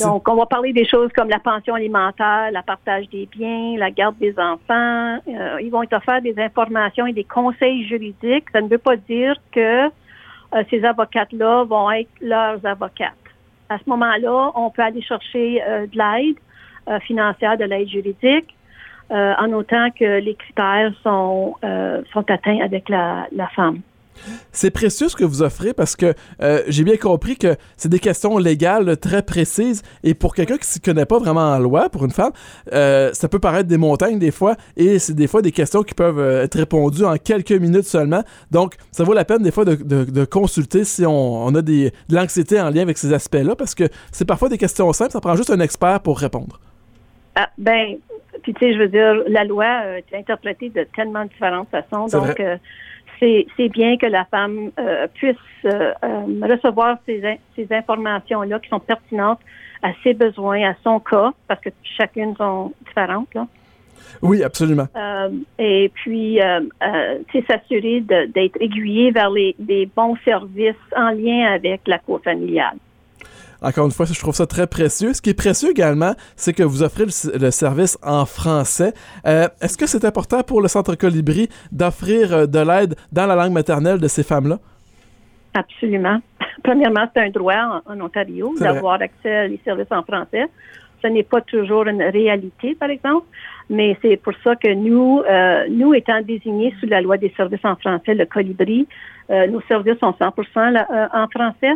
Donc, 0.00 0.26
on 0.26 0.36
va 0.36 0.46
parler 0.46 0.72
des 0.72 0.86
choses 0.86 1.10
comme 1.14 1.28
la 1.28 1.40
pension 1.40 1.74
alimentaire, 1.74 2.50
le 2.50 2.62
partage 2.62 3.06
des 3.10 3.26
biens, 3.26 3.76
la 3.76 3.90
garde 3.90 4.16
des 4.16 4.34
enfants. 4.38 5.18
ils 5.60 5.68
vont 5.70 5.82
être 5.82 5.92
offerts 5.92 6.22
des 6.22 6.38
informations 6.38 7.06
et 7.06 7.12
des 7.12 7.24
conseils 7.24 7.86
juridiques. 7.86 8.46
Ça 8.50 8.62
ne 8.62 8.68
veut 8.68 8.78
pas 8.78 8.96
dire 8.96 9.36
que 9.50 9.90
ces 10.70 10.82
avocates-là 10.86 11.64
vont 11.64 11.90
être 11.90 12.08
leurs 12.22 12.64
avocates 12.64 13.21
à 13.72 13.78
ce 13.78 13.88
moment-là, 13.90 14.52
on 14.54 14.70
peut 14.70 14.82
aller 14.82 15.02
chercher 15.02 15.62
euh, 15.62 15.86
de 15.86 15.98
l'aide 15.98 16.36
euh, 16.88 16.98
financière, 17.00 17.56
de 17.56 17.64
l'aide 17.64 17.88
juridique, 17.88 18.54
euh, 19.10 19.34
en 19.38 19.52
autant 19.52 19.90
que 19.90 20.20
les 20.20 20.34
critères 20.34 20.92
sont, 21.02 21.56
sont 22.12 22.30
atteints 22.30 22.60
avec 22.62 22.88
la 22.88 23.48
femme. 23.54 23.80
C'est 24.52 24.70
précieux 24.70 25.08
ce 25.08 25.16
que 25.16 25.24
vous 25.24 25.42
offrez 25.42 25.72
parce 25.72 25.96
que 25.96 26.14
euh, 26.42 26.62
j'ai 26.68 26.84
bien 26.84 26.96
compris 26.96 27.36
que 27.36 27.56
c'est 27.76 27.88
des 27.88 27.98
questions 27.98 28.38
légales 28.38 28.96
très 28.96 29.22
précises 29.22 29.82
et 30.04 30.14
pour 30.14 30.34
quelqu'un 30.34 30.58
qui 30.58 30.66
ne 30.78 30.84
connaît 30.84 31.06
pas 31.06 31.18
vraiment 31.18 31.52
en 31.52 31.58
loi, 31.58 31.88
pour 31.88 32.04
une 32.04 32.10
femme, 32.10 32.32
euh, 32.72 33.12
ça 33.12 33.28
peut 33.28 33.38
paraître 33.38 33.68
des 33.68 33.78
montagnes 33.78 34.18
des 34.18 34.30
fois 34.30 34.56
et 34.76 34.98
c'est 34.98 35.14
des 35.14 35.26
fois 35.26 35.42
des 35.42 35.52
questions 35.52 35.82
qui 35.82 35.94
peuvent 35.94 36.18
euh, 36.18 36.44
être 36.44 36.56
répondues 36.56 37.04
en 37.04 37.16
quelques 37.16 37.52
minutes 37.52 37.86
seulement. 37.86 38.22
Donc, 38.50 38.74
ça 38.90 39.04
vaut 39.04 39.14
la 39.14 39.24
peine 39.24 39.42
des 39.42 39.50
fois 39.50 39.64
de, 39.64 40.24
consulter 40.24 40.84
si 40.84 41.04
on, 41.04 41.54
a 41.54 41.62
des, 41.62 41.92
de 42.08 42.14
l'anxiété 42.14 42.60
en 42.60 42.70
lien 42.70 42.82
avec 42.82 42.96
ces 42.96 43.12
aspects-là 43.12 43.56
parce 43.56 43.74
que 43.74 43.84
c'est 44.12 44.24
parfois 44.24 44.48
des 44.48 44.58
questions 44.58 44.92
simples, 44.92 45.10
ça 45.10 45.20
prend 45.20 45.36
juste 45.36 45.50
un 45.50 45.60
expert 45.60 46.00
pour 46.00 46.18
répondre. 46.18 46.60
Ah, 47.34 47.48
ben, 47.58 47.96
puis 48.42 48.54
tu 48.54 48.60
sais, 48.60 48.74
je 48.74 48.78
veux 48.78 48.88
dire, 48.88 49.22
la 49.28 49.44
loi 49.44 49.66
est 49.96 50.16
interprétée 50.16 50.68
de 50.68 50.86
tellement 50.94 51.24
différentes 51.24 51.68
façons. 51.70 52.06
Donc, 52.06 52.40
c'est 53.56 53.68
bien 53.68 53.96
que 53.96 54.06
la 54.06 54.24
femme 54.24 54.70
euh, 54.78 55.06
puisse 55.14 55.36
euh, 55.64 55.92
euh, 56.04 56.24
recevoir 56.42 56.98
ces, 57.06 57.38
ces 57.54 57.66
informations-là 57.70 58.58
qui 58.58 58.68
sont 58.68 58.80
pertinentes 58.80 59.40
à 59.82 59.92
ses 60.02 60.14
besoins, 60.14 60.70
à 60.70 60.74
son 60.82 60.98
cas, 61.00 61.32
parce 61.46 61.60
que 61.60 61.70
chacune 61.96 62.34
sont 62.36 62.72
différentes. 62.86 63.32
Là. 63.34 63.46
Oui, 64.20 64.42
absolument. 64.42 64.86
et 65.58 65.90
puis, 65.94 66.38
c'est 67.32 67.46
s'assurer 67.46 68.00
d'être 68.00 68.60
aiguillé 68.60 69.10
vers 69.10 69.30
les, 69.30 69.56
les, 69.58 69.86
bons 69.86 70.16
services 70.24 70.74
en 70.94 71.10
lien 71.10 71.52
avec 71.52 71.80
la 71.86 71.98
cour 71.98 72.20
familiale. 72.22 72.76
Encore 73.62 73.86
une 73.86 73.92
fois, 73.92 74.06
je 74.06 74.18
trouve 74.18 74.34
ça 74.34 74.46
très 74.46 74.66
précieux. 74.66 75.12
Ce 75.12 75.22
qui 75.22 75.30
est 75.30 75.34
précieux 75.34 75.70
également, 75.70 76.14
c'est 76.34 76.52
que 76.52 76.64
vous 76.64 76.82
offrez 76.82 77.04
le, 77.04 77.50
service 77.50 77.96
en 78.02 78.26
français. 78.26 78.92
Euh, 79.24 79.46
est-ce 79.60 79.78
que 79.78 79.86
c'est 79.86 80.04
important 80.04 80.42
pour 80.42 80.60
le 80.60 80.68
Centre 80.68 80.96
Colibri 80.96 81.48
d'offrir 81.70 82.32
euh, 82.32 82.46
de 82.46 82.58
l'aide 82.58 82.96
dans 83.12 83.26
la 83.26 83.36
langue 83.36 83.52
maternelle 83.52 83.98
de 83.98 84.08
ces 84.08 84.24
femmes-là? 84.24 84.58
Absolument. 85.54 86.20
Premièrement, 86.64 87.06
c'est 87.14 87.22
un 87.22 87.30
droit 87.30 87.82
en, 87.86 88.00
Ontario 88.00 88.52
d'avoir 88.58 89.00
accès 89.00 89.48
aux 89.48 89.58
services 89.64 89.92
en 89.92 90.02
français. 90.02 90.46
Ce 91.00 91.08
n'est 91.08 91.24
pas 91.24 91.40
toujours 91.40 91.86
une 91.86 92.02
réalité, 92.02 92.74
par 92.74 92.90
exemple, 92.90 93.26
mais 93.70 93.96
c'est 94.02 94.16
pour 94.16 94.34
ça 94.44 94.56
que 94.56 94.72
nous, 94.72 95.20
euh, 95.28 95.66
nous 95.68 95.94
étant 95.94 96.20
désignés 96.20 96.74
sous 96.80 96.86
la 96.86 97.00
loi 97.00 97.16
des 97.16 97.32
services 97.36 97.64
en 97.64 97.76
français, 97.76 98.14
le 98.14 98.26
Colibri, 98.26 98.86
nos 99.28 99.62
services 99.62 99.98
sont 99.98 100.14
100% 100.20 101.08
en 101.14 101.28
français. 101.28 101.72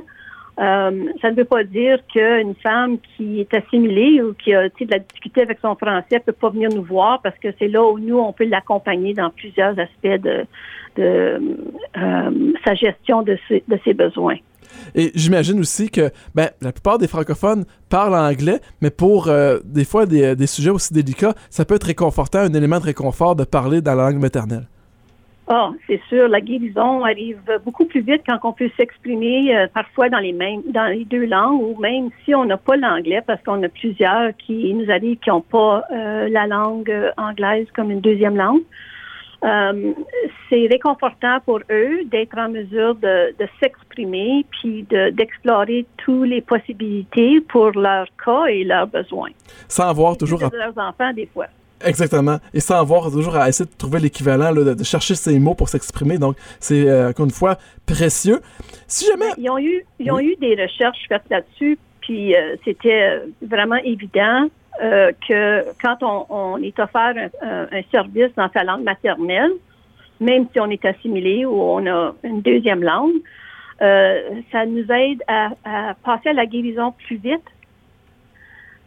Euh, 0.59 1.13
ça 1.21 1.31
ne 1.31 1.37
veut 1.37 1.45
pas 1.45 1.65
dire 1.65 1.99
qu'une 2.07 2.55
femme 2.63 2.97
qui 3.17 3.41
est 3.41 3.55
assimilée 3.55 4.23
ou 4.23 4.33
qui 4.33 4.55
a 4.55 4.69
de 4.69 4.91
la 4.91 5.01
difficulté 5.01 5.43
avec 5.43 5.59
son 5.61 5.75
français 5.77 6.07
ne 6.13 6.19
peut 6.19 6.33
pas 6.33 6.49
venir 6.49 6.71
nous 6.71 6.83
voir 6.83 7.21
parce 7.21 7.37
que 7.39 7.49
c'est 7.59 7.69
là 7.69 7.85
où 7.85 7.99
nous, 7.99 8.19
on 8.19 8.33
peut 8.33 8.47
l'accompagner 8.47 9.13
dans 9.13 9.29
plusieurs 9.31 9.79
aspects 9.79 10.23
de, 10.23 10.47
euh, 10.99 11.39
sa 12.65 12.75
gestion 12.75 13.23
de 13.23 13.39
ses, 13.49 13.95
besoins. 13.95 14.37
Et 14.95 15.13
j'imagine 15.15 15.61
aussi 15.61 15.91
que 15.91 16.11
ben, 16.35 16.49
la 16.63 16.73
plupart 16.73 16.97
des 16.97 17.07
francophones 17.07 17.67
parlent 17.91 18.15
anglais, 18.15 18.61
mais 18.81 18.91
pour 18.91 19.29
euh, 19.29 19.59
des 19.65 19.85
fois 19.85 20.07
des, 20.07 20.47
sujets 20.47 20.71
aussi 20.71 20.95
délicats, 20.95 21.35
ça 21.51 21.67
peut 21.67 21.75
être 21.75 21.85
réconfortant, 21.85 22.39
un 22.39 22.55
élément 22.55 22.79
de 22.79 22.85
réconfort 22.85 23.37
de 23.37 23.45
parler 23.45 23.83
dans 23.83 23.95
la 23.95 24.11
langue 24.11 24.21
maternelle. 24.21 24.69
Ah, 25.49 25.71
oh, 25.71 25.77
c'est 25.87 26.01
sûr, 26.09 26.27
la 26.27 26.41
guérison 26.41 27.05
arrive 27.05 27.41
beaucoup 27.65 27.85
plus 27.85 28.01
vite 28.01 28.23
quand 28.27 28.39
on 28.43 28.53
peut 28.53 28.71
s'exprimer 28.77 29.57
euh, 29.57 29.69
parfois 29.73 30.09
dans 30.09 30.19
les 30.19 30.33
mêmes, 30.33 30.63
dans 30.67 30.87
les 30.87 31.05
deux 31.05 31.25
langues, 31.25 31.63
ou 31.63 31.81
même 31.81 32.11
si 32.25 32.35
on 32.35 32.45
n'a 32.45 32.57
pas 32.57 32.77
l'anglais, 32.77 33.23
parce 33.25 33.41
qu'on 33.45 33.63
a 33.63 33.69
plusieurs 33.69 34.37
qui 34.39 34.75
nous 34.75 34.91
arrivent 34.91 35.19
qui 35.19 35.31
n'ont 35.31 35.43
pas 35.43 35.85
euh, 35.93 36.29
la 36.29 36.49
langue 36.49 36.93
anglaise 37.17 37.69
comme 37.77 37.93
une 37.93 38.01
deuxième 38.01 38.37
langue. 38.37 38.63
Euh, 39.45 39.93
c'est 40.49 40.67
réconfortant 40.67 41.39
pour 41.45 41.61
eux 41.71 42.05
d'être 42.07 42.37
en 42.39 42.49
mesure 42.49 42.97
de, 42.97 43.33
de 43.39 43.47
s'exprimer 43.61 44.45
puis 44.51 44.85
d'explorer 45.13 45.87
toutes 45.99 46.29
les 46.29 46.41
possibilités 46.41 47.41
pour 47.43 47.71
leur 47.73 48.07
cas 48.25 48.47
et 48.47 48.65
leurs 48.65 48.87
besoins. 48.89 49.31
Sans 49.69 49.89
avoir 49.89 50.17
toujours 50.17 50.43
à... 50.43 50.51
leurs 50.53 50.77
enfants 50.79 51.13
des 51.13 51.27
fois. 51.27 51.47
Exactement. 51.85 52.39
Et 52.55 52.61
sans 52.61 52.81
avoir 52.81 53.11
toujours 53.11 53.37
à 53.37 53.49
essayer 53.49 53.69
de 53.69 53.77
trouver 53.77 54.01
l'équivalent, 54.01 54.53
de, 54.53 54.85
chercher 54.85 55.15
ces 55.15 55.39
mots 55.39 55.55
pour 55.55 55.69
s'exprimer. 55.69 56.19
Donc, 56.19 56.37
c'est 56.59 56.89
euh, 56.89 57.11
encore 57.11 57.27
une 57.27 57.31
fois 57.31 57.57
précieux. 57.85 58.41
Si 58.87 59.07
jamais. 59.07 59.31
Ils 59.39 59.51
ont 59.51 59.59
eu, 59.59 59.85
ils 59.99 60.11
ont 60.11 60.21
eu 60.21 60.37
des 60.37 60.55
recherches 60.61 61.05
faites 61.09 61.29
là-dessus, 61.31 61.79
puis 62.01 62.35
euh, 62.35 62.57
c'était 62.65 63.21
vraiment 63.43 63.77
évident 63.77 64.49
euh, 64.83 65.11
que 65.27 65.65
quand 65.83 65.97
on, 66.03 66.59
est 66.63 66.79
offert 66.79 67.15
un, 67.43 67.83
service 67.91 68.31
dans 68.37 68.51
sa 68.53 68.63
langue 68.63 68.85
maternelle, 68.85 69.53
même 70.21 70.47
si 70.53 70.61
on 70.61 70.71
est 70.71 70.85
assimilé 70.85 71.47
ou 71.47 71.61
on 71.61 71.87
a 71.87 72.15
une 72.23 72.43
deuxième 72.43 72.83
langue, 72.83 73.15
euh, 73.81 74.21
ça 74.53 74.67
nous 74.67 74.85
aide 74.91 75.23
à, 75.29 75.51
passer 76.05 76.31
à 76.31 76.33
la 76.35 76.47
guérison 76.47 76.93
plus 77.07 77.17
vite, 77.17 77.45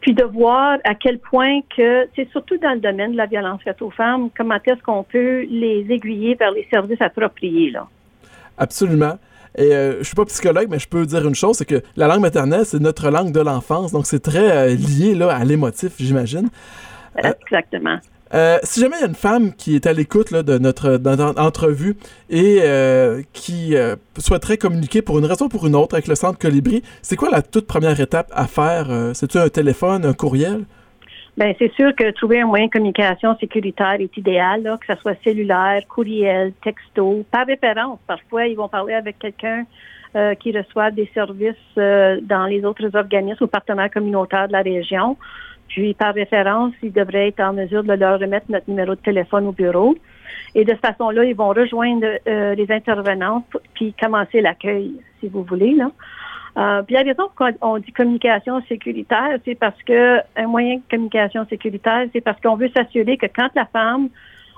puis 0.01 0.13
de 0.13 0.23
voir 0.23 0.77
à 0.83 0.95
quel 0.95 1.19
point 1.19 1.61
que, 1.75 2.07
c'est 2.15 2.29
surtout 2.31 2.57
dans 2.57 2.73
le 2.73 2.79
domaine 2.79 3.11
de 3.11 3.17
la 3.17 3.25
violence 3.25 3.61
faite 3.63 3.81
aux 3.81 3.91
femmes, 3.91 4.29
comment 4.37 4.55
est-ce 4.65 4.81
qu'on 4.81 5.03
peut 5.03 5.45
les 5.49 5.85
aiguiller 5.89 6.35
vers 6.35 6.51
les 6.51 6.67
services 6.71 7.01
appropriés. 7.01 7.71
Là. 7.71 7.87
Absolument. 8.57 9.17
Et 9.57 9.73
euh, 9.73 9.99
je 9.99 10.03
suis 10.03 10.15
pas 10.15 10.25
psychologue, 10.25 10.67
mais 10.69 10.79
je 10.79 10.87
peux 10.87 11.05
dire 11.05 11.27
une 11.27 11.35
chose, 11.35 11.57
c'est 11.57 11.65
que 11.65 11.81
la 11.95 12.07
langue 12.07 12.21
maternelle, 12.21 12.65
c'est 12.65 12.79
notre 12.79 13.09
langue 13.09 13.31
de 13.31 13.41
l'enfance, 13.41 13.91
donc 13.91 14.05
c'est 14.05 14.19
très 14.19 14.51
euh, 14.51 14.75
lié 14.75 15.15
là, 15.15 15.35
à 15.35 15.43
l'émotif, 15.43 15.93
j'imagine. 15.97 16.49
Euh, 17.23 17.33
Exactement. 18.31 18.59
si 18.63 18.79
jamais 18.79 18.95
il 18.97 19.01
y 19.01 19.03
a 19.03 19.07
une 19.07 19.15
femme 19.15 19.53
qui 19.53 19.75
est 19.75 19.87
à 19.87 19.93
l'écoute 19.93 20.33
de 20.33 20.57
notre, 20.57 20.99
entrevue 21.37 21.95
et 22.29 22.61
qui 23.33 23.75
souhaiterait 24.17 24.57
communiquer 24.57 25.01
pour 25.01 25.19
une 25.19 25.25
raison 25.25 25.45
ou 25.45 25.49
pour 25.49 25.65
une 25.67 25.75
autre 25.75 25.95
avec 25.95 26.07
le 26.07 26.15
Centre 26.15 26.37
Colibri, 26.37 26.83
c'est 27.01 27.15
quoi 27.15 27.29
la 27.29 27.41
toute 27.41 27.67
première 27.67 27.99
étape 27.99 28.31
à 28.31 28.47
faire? 28.47 28.87
C'est-tu 29.13 29.37
un 29.37 29.49
téléphone, 29.49 30.05
un 30.05 30.13
courriel? 30.13 30.65
Bien, 31.39 31.53
c'est 31.57 31.71
sûr 31.73 31.95
que 31.95 32.11
trouver 32.11 32.41
un 32.41 32.47
moyen 32.47 32.65
de 32.65 32.71
communication 32.71 33.33
sécuritaire 33.39 33.95
est 34.01 34.17
idéal, 34.17 34.63
que 34.81 34.93
ce 34.93 34.99
soit 35.01 35.15
cellulaire, 35.23 35.81
courriel, 35.87 36.51
texto, 36.61 37.23
par 37.31 37.47
référence. 37.47 37.97
Parfois, 38.07 38.47
ils 38.47 38.57
vont 38.57 38.67
parler 38.67 38.93
avec 38.93 39.19
quelqu'un 39.19 39.65
euh, 40.17 40.35
qui 40.35 40.51
reçoit 40.51 40.91
des 40.91 41.09
services 41.13 41.55
euh, 41.77 42.19
dans 42.21 42.45
les 42.45 42.65
autres 42.65 42.93
organismes 42.93 43.45
ou 43.45 43.47
partenaires 43.47 43.89
communautaires 43.89 44.47
de 44.47 44.51
la 44.51 44.63
région. 44.63 45.15
Puis, 45.69 45.93
par 45.93 46.13
référence, 46.13 46.73
ils 46.83 46.91
devraient 46.91 47.29
être 47.29 47.39
en 47.39 47.53
mesure 47.53 47.83
de 47.83 47.93
leur 47.93 48.19
remettre 48.19 48.47
notre 48.49 48.69
numéro 48.69 48.95
de 48.95 49.01
téléphone 49.01 49.47
au 49.47 49.51
bureau. 49.51 49.95
Et 50.55 50.65
de 50.65 50.71
cette 50.71 50.81
façon-là, 50.81 51.23
ils 51.23 51.35
vont 51.35 51.49
rejoindre 51.49 52.07
euh, 52.27 52.55
les 52.55 52.71
intervenants 52.71 53.45
puis 53.75 53.93
commencer 53.99 54.41
l'accueil, 54.41 54.93
si 55.19 55.27
vous 55.27 55.43
voulez. 55.43 55.73
Là. 55.73 55.91
Euh, 56.57 56.81
puis 56.83 56.95
la 56.95 57.01
raison 57.01 57.23
pourquoi 57.27 57.51
on 57.61 57.77
dit 57.77 57.91
communication 57.91 58.61
sécuritaire, 58.67 59.37
c'est 59.45 59.55
parce 59.55 59.81
que 59.83 60.19
un 60.35 60.47
moyen 60.47 60.77
de 60.77 60.81
communication 60.89 61.45
sécuritaire, 61.47 62.07
c'est 62.11 62.21
parce 62.21 62.39
qu'on 62.41 62.55
veut 62.55 62.69
s'assurer 62.75 63.17
que 63.17 63.27
quand 63.27 63.49
la 63.55 63.65
femme 63.65 64.09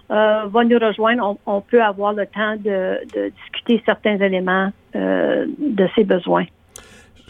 euh, 0.10 0.46
va 0.46 0.63
nous 0.63 0.80
rejoindre, 0.80 1.38
on, 1.46 1.62
peut 1.62 1.82
avoir 1.82 2.13
le 2.13 2.25
temps 2.25 2.56
de, 2.58 3.30
discuter 3.30 3.82
certains 3.86 4.18
éléments 4.18 4.72
euh, 4.96 5.46
de 5.58 5.88
ses 5.96 6.03
besoins. 6.03 6.46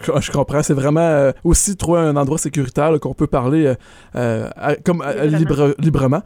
Je 0.03 0.31
comprends, 0.31 0.63
c'est 0.63 0.73
vraiment 0.73 1.31
aussi 1.43 1.75
trouver 1.75 1.99
un 1.99 2.15
endroit 2.15 2.37
sécuritaire 2.37 2.99
qu'on 2.99 3.13
peut 3.13 3.27
parler 3.27 3.73
comme 4.83 5.03
librement 5.79 6.21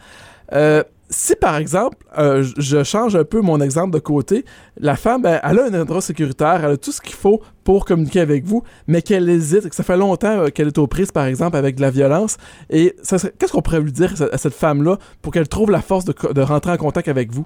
si 1.10 1.36
par 1.36 1.58
exemple, 1.58 1.98
euh, 2.18 2.44
je 2.58 2.84
change 2.84 3.16
un 3.16 3.24
peu 3.24 3.42
mon 3.42 3.62
exemple 3.62 3.94
de 3.94 4.00
côté, 4.00 4.44
la 4.80 4.96
femme, 4.96 5.22
ben, 5.22 5.40
elle 5.44 5.60
a 5.60 5.66
un 5.66 5.82
endroit 5.82 6.02
sécuritaire, 6.02 6.62
elle 6.64 6.72
a 6.72 6.78
tout 6.78 6.92
ce 6.92 7.02
qu'il 7.02 7.16
faut 7.16 7.42
pour 7.64 7.86
communiquer 7.86 8.22
avec 8.22 8.44
vous, 8.44 8.64
mais 8.88 9.02
qu'elle 9.02 9.30
hésite, 9.30 9.70
que 9.70 9.76
ça 9.76 9.84
fait 9.84 9.98
longtemps 9.98 10.40
euh, 10.40 10.48
qu'elle 10.50 10.68
est 10.68 10.78
aux 10.78 10.88
prises, 10.88 11.12
par 11.12 11.26
exemple, 11.26 11.58
avec 11.58 11.76
de 11.76 11.82
la 11.82 11.92
violence, 11.92 12.38
et 12.70 12.96
qu'est-ce 13.40 13.52
qu'on 13.52 13.62
pourrait 13.62 13.82
lui 13.82 13.92
dire 13.92 14.14
à 14.32 14.38
cette 14.38 14.54
femme-là 14.54 14.98
pour 15.22 15.32
qu'elle 15.32 15.48
trouve 15.48 15.72
la 15.72 15.82
force 15.82 16.06
de, 16.06 16.42
rentrer 16.42 16.72
en 16.72 16.78
contact 16.78 17.08
avec 17.08 17.32
vous? 17.32 17.46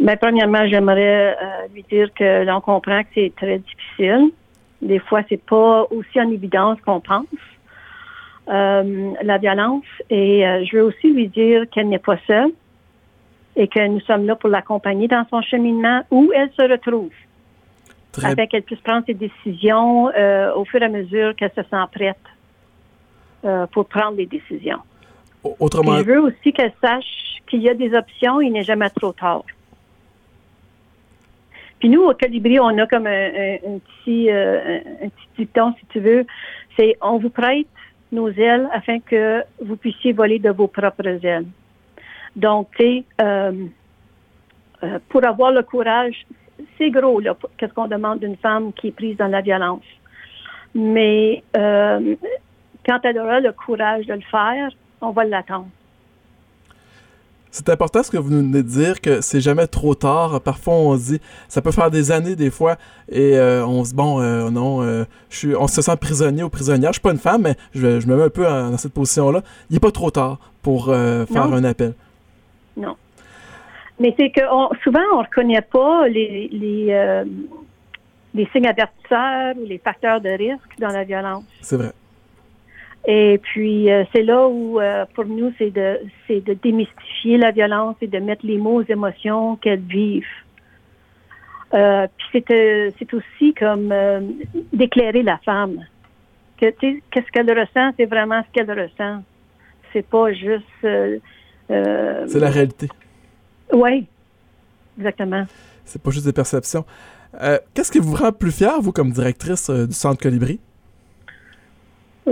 Bien, 0.00 0.16
premièrement, 0.16 0.66
j'aimerais 0.68 1.30
euh, 1.30 1.66
lui 1.74 1.84
dire 1.90 2.08
que 2.14 2.44
l'on 2.44 2.60
comprend 2.60 3.02
que 3.02 3.08
c'est 3.14 3.32
très 3.36 3.58
difficile. 3.58 4.30
Des 4.80 4.98
fois, 4.98 5.22
c'est 5.28 5.42
pas 5.42 5.86
aussi 5.90 6.20
en 6.20 6.30
évidence 6.30 6.80
qu'on 6.82 7.00
pense. 7.00 7.26
Euh, 8.48 9.12
la 9.22 9.36
violence. 9.36 9.84
Et 10.08 10.46
euh, 10.46 10.64
je 10.64 10.78
veux 10.78 10.82
aussi 10.84 11.12
lui 11.12 11.28
dire 11.28 11.68
qu'elle 11.70 11.88
n'est 11.88 11.98
pas 11.98 12.16
seule 12.26 12.50
et 13.56 13.68
que 13.68 13.86
nous 13.86 14.00
sommes 14.00 14.24
là 14.24 14.36
pour 14.36 14.48
l'accompagner 14.48 15.06
dans 15.06 15.26
son 15.28 15.42
cheminement 15.42 16.02
où 16.10 16.32
elle 16.34 16.50
se 16.58 16.62
retrouve. 16.62 17.10
Très... 18.12 18.28
Afin 18.28 18.46
qu'elle 18.46 18.62
puisse 18.62 18.80
prendre 18.80 19.04
ses 19.04 19.12
décisions 19.12 20.08
euh, 20.16 20.54
au 20.54 20.64
fur 20.64 20.80
et 20.80 20.86
à 20.86 20.88
mesure 20.88 21.36
qu'elle 21.36 21.52
se 21.54 21.62
sent 21.62 21.84
prête 21.92 22.16
pour 23.70 23.86
prendre 23.86 24.16
des 24.16 24.26
décisions. 24.26 24.80
Autrement... 25.60 25.98
je 25.98 26.02
veux 26.02 26.20
aussi 26.20 26.52
qu'elle 26.52 26.72
sache 26.82 27.40
qu'il 27.48 27.62
y 27.62 27.68
a 27.68 27.74
des 27.74 27.94
options, 27.94 28.40
il 28.40 28.50
n'est 28.52 28.64
jamais 28.64 28.90
trop 28.90 29.12
tard. 29.12 29.44
Puis 31.78 31.88
nous, 31.88 32.02
au 32.02 32.14
Calibri, 32.14 32.58
on 32.58 32.76
a 32.78 32.86
comme 32.86 33.06
un, 33.06 33.78
petit, 34.04 34.30
un 34.30 35.08
petit 35.08 35.28
dicton, 35.38 35.74
si 35.78 35.86
tu 35.86 36.00
veux, 36.00 36.26
c'est 36.76 36.96
on 37.00 37.18
vous 37.18 37.30
prête 37.30 37.68
nos 38.12 38.28
ailes 38.30 38.68
afin 38.72 39.00
que 39.00 39.42
vous 39.60 39.76
puissiez 39.76 40.12
voler 40.12 40.38
de 40.38 40.50
vos 40.50 40.66
propres 40.66 41.24
ailes. 41.24 41.46
Donc, 42.36 42.68
euh, 42.80 43.52
euh, 44.82 44.98
pour 45.08 45.26
avoir 45.26 45.52
le 45.52 45.62
courage, 45.62 46.26
c'est 46.76 46.90
gros, 46.90 47.20
là, 47.20 47.36
qu'est-ce 47.56 47.72
qu'on 47.72 47.88
demande 47.88 48.20
d'une 48.20 48.36
femme 48.36 48.72
qui 48.72 48.88
est 48.88 48.92
prise 48.92 49.16
dans 49.16 49.28
la 49.28 49.40
violence. 49.40 49.84
Mais 50.74 51.42
euh, 51.56 52.14
quand 52.86 53.00
elle 53.04 53.18
aura 53.18 53.40
le 53.40 53.52
courage 53.52 54.06
de 54.06 54.14
le 54.14 54.20
faire, 54.22 54.70
on 55.00 55.10
va 55.10 55.24
l'attendre. 55.24 55.68
C'est 57.58 57.70
important 57.70 58.04
ce 58.04 58.10
que 58.12 58.18
vous 58.18 58.28
venez 58.28 58.62
de 58.62 58.62
dire, 58.62 59.00
que 59.00 59.20
c'est 59.20 59.40
jamais 59.40 59.66
trop 59.66 59.96
tard. 59.96 60.40
Parfois, 60.40 60.74
on 60.74 60.96
se 60.96 61.14
dit, 61.14 61.20
ça 61.48 61.60
peut 61.60 61.72
faire 61.72 61.90
des 61.90 62.12
années 62.12 62.36
des 62.36 62.50
fois, 62.50 62.76
et 63.10 63.36
euh, 63.36 63.66
on 63.66 63.82
se 63.82 63.90
dit, 63.90 63.96
bon, 63.96 64.20
euh, 64.20 64.48
non, 64.48 64.80
euh, 64.80 65.04
je 65.28 65.36
suis, 65.38 65.56
on 65.56 65.66
se 65.66 65.82
sent 65.82 65.96
prisonnier 65.96 66.44
ou 66.44 66.50
prisonnière. 66.50 66.90
Je 66.90 66.98
suis 66.98 67.02
pas 67.02 67.10
une 67.10 67.18
femme, 67.18 67.42
mais 67.42 67.56
je, 67.74 68.06
me 68.06 68.16
mets 68.16 68.22
un 68.22 68.28
peu 68.28 68.44
dans 68.44 68.76
cette 68.76 68.92
position-là. 68.92 69.42
Il 69.70 69.74
n'est 69.74 69.80
pas 69.80 69.90
trop 69.90 70.12
tard 70.12 70.38
pour 70.62 70.86
faire 70.86 71.52
un 71.52 71.64
appel. 71.64 71.94
Non. 72.76 72.94
Mais 73.98 74.14
c'est 74.16 74.30
que 74.30 74.42
souvent, 74.84 75.00
on 75.14 75.18
ne 75.18 75.24
reconnaît 75.24 75.60
pas 75.60 76.06
les, 76.06 76.48
les, 76.52 77.24
les 78.34 78.48
signes 78.52 78.68
avertisseurs 78.68 79.56
ou 79.60 79.66
les 79.66 79.78
facteurs 79.78 80.20
de 80.20 80.28
risque 80.28 80.78
dans 80.78 80.90
la 80.90 81.02
violence. 81.02 81.42
C'est 81.60 81.76
vrai. 81.76 81.90
Et 83.06 83.38
puis, 83.38 83.90
euh, 83.90 84.04
c'est 84.12 84.22
là 84.22 84.48
où, 84.48 84.80
euh, 84.80 85.04
pour 85.14 85.24
nous, 85.24 85.52
c'est 85.58 85.70
de, 85.70 85.98
c'est 86.26 86.40
de 86.40 86.54
démystifier 86.54 87.38
la 87.38 87.52
violence 87.52 87.96
et 88.00 88.06
de 88.06 88.18
mettre 88.18 88.44
les 88.44 88.58
mots 88.58 88.82
aux 88.82 88.84
émotions 88.84 89.56
qu'elles 89.56 89.80
vivent. 89.80 90.24
Euh, 91.74 92.06
puis 92.16 92.44
c'est, 92.48 92.94
c'est 92.98 93.14
aussi 93.14 93.54
comme 93.54 93.94
d'éclairer 94.72 95.22
la 95.22 95.38
femme. 95.38 95.84
Que, 96.60 96.70
qu'est-ce 96.70 97.30
qu'elle 97.32 97.50
ressent, 97.50 97.92
c'est 97.96 98.06
vraiment 98.06 98.42
ce 98.42 98.52
qu'elle 98.52 98.70
ressent. 98.70 99.22
C'est 99.92 100.06
pas 100.06 100.32
juste... 100.32 100.64
c'est 100.82 101.20
la 102.34 102.50
réalité. 102.50 102.88
Oui, 103.72 104.06
exactement. 104.98 105.46
C'est 105.84 106.02
pas 106.02 106.10
juste 106.10 106.26
des 106.26 106.32
perceptions. 106.32 106.84
qu'est-ce 107.74 107.92
qui 107.92 108.00
vous 108.00 108.16
rend 108.16 108.32
plus 108.32 108.50
fière, 108.50 108.80
vous, 108.80 108.92
comme 108.92 109.12
directrice 109.12 109.70
du 109.70 109.94
Centre 109.94 110.20
Colibri? 110.20 110.58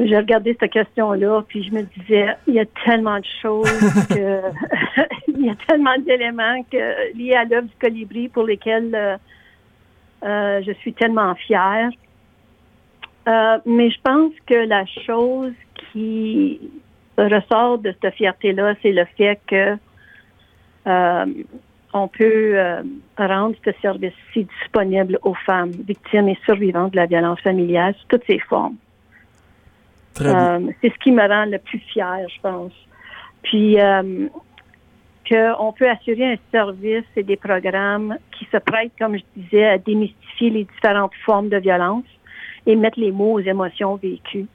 J'ai 0.04 0.16
regardé 0.16 0.56
cette 0.60 0.72
question-là, 0.72 1.42
puis 1.48 1.62
je 1.62 1.72
me 1.72 1.82
disais, 1.82 2.36
il 2.46 2.54
y 2.54 2.60
a 2.60 2.66
tellement 2.84 3.18
de 3.18 3.26
choses, 3.40 4.06
que, 4.08 4.40
il 5.28 5.46
y 5.46 5.50
a 5.50 5.54
tellement 5.66 5.96
d'éléments 5.98 6.62
que, 6.70 7.16
liés 7.16 7.34
à 7.34 7.44
l'œuvre 7.44 7.66
du 7.66 7.74
colibri 7.80 8.28
pour 8.28 8.44
lesquels 8.44 8.94
euh, 8.94 9.16
euh, 10.24 10.62
je 10.66 10.72
suis 10.72 10.92
tellement 10.92 11.34
fière. 11.34 11.90
Euh, 13.28 13.58
mais 13.64 13.90
je 13.90 14.00
pense 14.02 14.32
que 14.46 14.54
la 14.54 14.84
chose 15.06 15.54
qui 15.92 16.60
ressort 17.16 17.78
de 17.78 17.94
cette 18.00 18.14
fierté-là, 18.14 18.74
c'est 18.82 18.92
le 18.92 19.04
fait 19.16 19.40
que 19.46 19.76
on 21.92 22.08
peut 22.08 22.56
rendre 23.18 23.56
ce 23.64 23.70
service-ci 23.82 24.46
disponible 24.60 25.18
aux 25.22 25.34
femmes 25.34 25.70
victimes 25.70 26.28
et 26.28 26.38
survivantes 26.44 26.92
de 26.92 26.96
la 26.96 27.06
violence 27.06 27.40
familiale 27.40 27.94
sous 27.94 28.06
toutes 28.08 28.26
ses 28.26 28.38
formes. 28.38 28.76
Euh, 30.20 30.60
c'est 30.80 30.92
ce 30.92 30.98
qui 31.02 31.12
me 31.12 31.26
rend 31.26 31.46
le 31.46 31.58
plus 31.58 31.78
fier, 31.78 32.26
je 32.28 32.40
pense. 32.40 32.72
Puis 33.42 33.80
euh, 33.80 34.28
qu'on 35.28 35.72
peut 35.72 35.88
assurer 35.88 36.32
un 36.32 36.36
service 36.50 37.04
et 37.16 37.22
des 37.22 37.36
programmes 37.36 38.16
qui 38.32 38.46
se 38.46 38.56
prêtent, 38.58 38.92
comme 38.98 39.16
je 39.16 39.22
disais, 39.36 39.66
à 39.66 39.78
démystifier 39.78 40.50
les 40.50 40.64
différentes 40.64 41.14
formes 41.24 41.48
de 41.48 41.58
violence 41.58 42.04
et 42.66 42.76
mettre 42.76 42.98
les 43.00 43.12
mots 43.12 43.34
aux 43.34 43.40
émotions 43.40 43.96
vécues. 43.96 44.46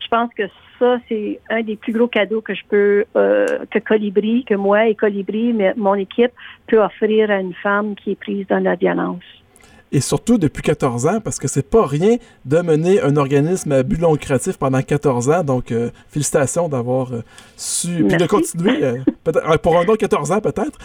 Je 0.00 0.08
pense 0.08 0.32
que 0.34 0.44
ça, 0.78 0.98
c'est 1.08 1.40
un 1.50 1.62
des 1.62 1.76
plus 1.76 1.92
gros 1.92 2.06
cadeaux 2.06 2.40
que 2.40 2.54
je 2.54 2.62
peux, 2.68 3.04
euh, 3.16 3.46
que 3.70 3.78
Colibri, 3.78 4.44
que 4.44 4.54
moi 4.54 4.86
et 4.86 4.94
Colibri, 4.94 5.52
mais 5.52 5.72
mon 5.76 5.94
équipe 5.94 6.32
peut 6.66 6.82
offrir 6.82 7.30
à 7.30 7.40
une 7.40 7.54
femme 7.54 7.94
qui 7.94 8.12
est 8.12 8.20
prise 8.20 8.46
dans 8.46 8.62
la 8.62 8.74
violence. 8.74 9.24
Et 9.92 10.00
surtout 10.00 10.36
depuis 10.36 10.62
14 10.62 11.06
ans, 11.06 11.20
parce 11.20 11.38
que 11.38 11.46
c'est 11.48 11.68
pas 11.68 11.86
rien 11.86 12.16
de 12.44 12.60
mener 12.60 13.00
un 13.00 13.16
organisme 13.16 13.72
à 13.72 13.82
but 13.82 14.00
lucratif 14.00 14.58
pendant 14.58 14.82
14 14.82 15.30
ans. 15.30 15.44
Donc, 15.44 15.70
euh, 15.70 15.90
félicitations 16.08 16.68
d'avoir 16.68 17.12
euh, 17.14 17.22
su. 17.56 18.04
Puis 18.08 18.16
de 18.16 18.26
continuer, 18.26 18.80
pour 19.62 19.78
un 19.78 19.82
autre 19.82 19.96
14 19.96 20.32
ans 20.32 20.40
peut-être. 20.40 20.78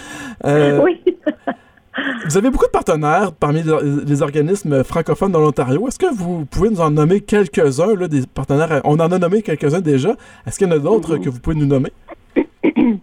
oui. 0.84 1.02
Vous 2.26 2.38
avez 2.38 2.50
beaucoup 2.50 2.66
de 2.66 2.72
partenaires 2.72 3.32
parmi 3.34 3.64
les 3.64 4.22
organismes 4.22 4.84
francophones 4.84 5.32
dans 5.32 5.42
l'Ontario. 5.42 5.88
Est-ce 5.88 6.00
que 6.00 6.14
vous 6.14 6.46
pouvez 6.46 6.70
nous 6.70 6.80
en 6.82 6.90
nommer 6.90 7.20
quelques-uns, 7.20 7.96
des 8.08 8.26
partenaires? 8.26 8.82
On 8.86 9.00
en 9.00 9.12
a 9.12 9.20
nommé 9.20 9.42
quelques-uns 9.42 9.82
déjà. 9.82 10.16
Est-ce 10.48 10.58
qu'il 10.58 10.68
y 10.68 10.72
en 10.72 10.76
a 10.76 10.80
d'autres 10.80 11.18
mm-hmm. 11.18 11.24
que 11.24 11.30
vous 11.30 11.40
pouvez 11.40 11.56
nous 11.56 11.66
nommer? 11.66 11.92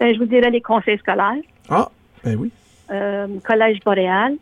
Ben, 0.00 0.12
je 0.12 0.18
vous 0.18 0.24
dirais 0.24 0.50
les 0.50 0.60
conseils 0.60 0.98
scolaires. 0.98 1.36
Ah, 1.68 1.88
ben 2.24 2.34
oui. 2.36 2.50
Euh, 2.90 3.28
Collège 3.46 3.78
Boréal. 3.84 4.34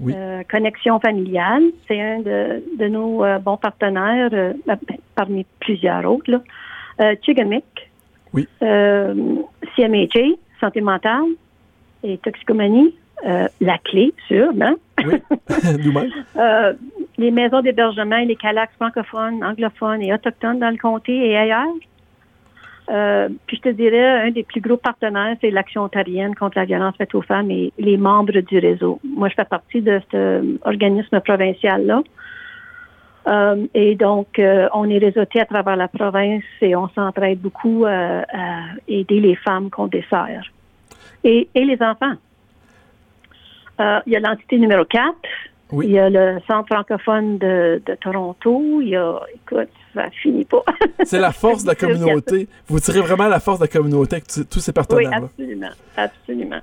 Oui. 0.00 0.12
Euh, 0.14 0.42
Connexion 0.50 1.00
familiale, 1.00 1.62
c'est 1.88 2.00
un 2.00 2.20
de, 2.20 2.88
nos 2.88 3.24
euh, 3.24 3.38
bons 3.38 3.56
partenaires, 3.56 4.30
ben, 4.30 4.78
parmi 5.14 5.46
plusieurs 5.60 6.04
autres. 6.04 6.30
Là. 6.30 7.14
Chigamic. 7.22 7.64
Oui. 8.32 8.46
CMHA, 8.60 10.36
Santé 10.60 10.80
mentale 10.80 11.24
et 12.02 12.18
toxicomanie, 12.18 12.94
euh, 13.26 13.48
la 13.60 13.78
clé, 13.78 14.12
sûr, 14.28 14.52
non? 14.54 14.76
Oui. 15.04 15.14
Euh, 16.36 16.74
les 17.18 17.30
maisons 17.30 17.62
d'hébergement 17.62 18.16
et 18.16 18.26
les 18.26 18.36
calax 18.36 18.74
francophones, 18.74 19.42
anglophones 19.42 20.02
et 20.02 20.12
autochtones 20.12 20.58
dans 20.58 20.68
le 20.68 20.76
comté 20.76 21.30
et 21.30 21.36
ailleurs. 21.36 21.64
Euh, 22.88 23.28
puis 23.46 23.56
je 23.56 23.62
te 23.62 23.74
dirais, 23.74 24.26
un 24.26 24.30
des 24.30 24.44
plus 24.44 24.60
gros 24.60 24.76
partenaires, 24.76 25.36
c'est 25.40 25.50
l'Action 25.50 25.82
ontarienne 25.82 26.34
contre 26.34 26.58
la 26.58 26.64
violence 26.64 26.96
faite 26.96 27.14
aux 27.14 27.22
femmes 27.22 27.50
et 27.50 27.72
les 27.78 27.96
membres 27.96 28.40
du 28.40 28.58
réseau. 28.58 29.00
Moi, 29.02 29.28
je 29.28 29.34
fais 29.34 29.44
partie 29.44 29.82
de 29.82 30.00
cet 30.10 30.20
organisme 30.64 31.20
provincial-là. 31.20 32.02
et 33.74 33.94
donc, 33.96 34.40
on 34.72 34.88
est 34.88 34.98
réseauté 34.98 35.40
à 35.40 35.46
travers 35.46 35.76
la 35.76 35.88
province 35.88 36.44
et 36.60 36.76
on 36.76 36.88
s'entraide 36.90 37.40
beaucoup 37.40 37.84
à 37.86 38.22
aider 38.86 39.18
les 39.18 39.34
femmes 39.34 39.68
qu'on 39.68 39.88
dessert 39.88 40.44
et, 41.26 41.48
les 41.54 41.82
enfants. 41.82 42.14
Euh, 43.80 44.00
il 44.06 44.12
y 44.12 44.16
a 44.16 44.20
l'entité 44.20 44.58
numéro 44.58 44.84
4. 44.84 45.14
Il 45.72 45.90
y 45.90 45.98
a 45.98 46.08
le 46.08 46.38
Centre 46.46 46.66
francophone 46.66 47.38
de, 47.38 47.80
Toronto. 48.00 48.80
Il 48.80 48.88
y 48.88 48.96
a, 48.96 49.20
écoute, 49.34 49.68
ça 49.94 50.08
finit 50.22 50.44
pas. 50.44 50.64
C'est 51.04 51.18
la 51.18 51.32
force 51.32 51.64
de 51.64 51.68
la 51.68 51.74
communauté. 51.74 52.48
Vous 52.68 52.78
tirez 52.80 53.00
vraiment 53.00 53.28
la 53.28 53.40
force 53.40 53.58
de 53.58 53.64
la 53.64 53.68
communauté 53.68 54.16
avec 54.16 54.48
tous 54.48 54.60
ces 54.60 54.72
partenaires. 54.72 55.10
Oui, 55.10 55.16
absolument. 55.16 55.70
Absolument. 55.96 56.60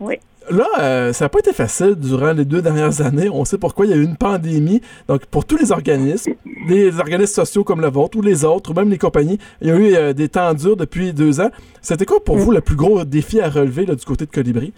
Oui. 0.00 0.18
Là, 0.50 0.66
euh, 0.80 1.12
ça 1.12 1.26
n'a 1.26 1.28
pas 1.28 1.38
été 1.38 1.52
facile 1.52 1.94
durant 1.94 2.32
les 2.32 2.44
deux 2.44 2.60
dernières 2.60 3.00
années. 3.00 3.28
On 3.30 3.44
sait 3.44 3.58
pourquoi. 3.58 3.86
Il 3.86 3.90
y 3.90 3.94
a 3.94 3.96
eu 3.96 4.04
une 4.04 4.16
pandémie. 4.16 4.80
Donc, 5.08 5.24
pour 5.26 5.44
tous 5.44 5.56
les 5.56 5.70
organismes, 5.70 6.34
les 6.68 6.98
organismes 6.98 7.34
sociaux 7.34 7.64
comme 7.64 7.80
le 7.80 7.88
vôtre 7.88 8.18
ou 8.18 8.22
les 8.22 8.44
autres, 8.44 8.72
ou 8.72 8.74
même 8.74 8.90
les 8.90 8.98
compagnies, 8.98 9.38
il 9.60 9.68
y 9.68 9.70
a 9.70 9.76
eu 9.76 9.94
euh, 9.94 10.12
des 10.12 10.28
temps 10.28 10.52
durs 10.54 10.76
depuis 10.76 11.12
deux 11.12 11.40
ans. 11.40 11.50
C'était 11.80 12.06
quoi 12.06 12.22
pour 12.22 12.36
mm. 12.36 12.40
vous 12.40 12.50
le 12.50 12.60
plus 12.60 12.76
gros 12.76 13.04
défi 13.04 13.40
à 13.40 13.48
relever 13.48 13.86
du 13.86 14.04
côté 14.04 14.26
de 14.26 14.30
Colibri? 14.30 14.72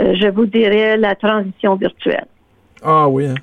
Euh, 0.00 0.14
je 0.14 0.28
vous 0.28 0.46
dirais 0.46 0.96
la 0.96 1.16
transition 1.16 1.74
virtuelle. 1.74 2.26
Ah 2.82 3.08
oui. 3.08 3.26
Hein? 3.26 3.34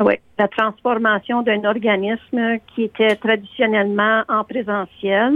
Oui, 0.00 0.14
la 0.38 0.48
transformation 0.48 1.42
d'un 1.42 1.64
organisme 1.64 2.58
qui 2.74 2.84
était 2.84 3.16
traditionnellement 3.16 4.22
en 4.28 4.44
présentiel. 4.44 5.34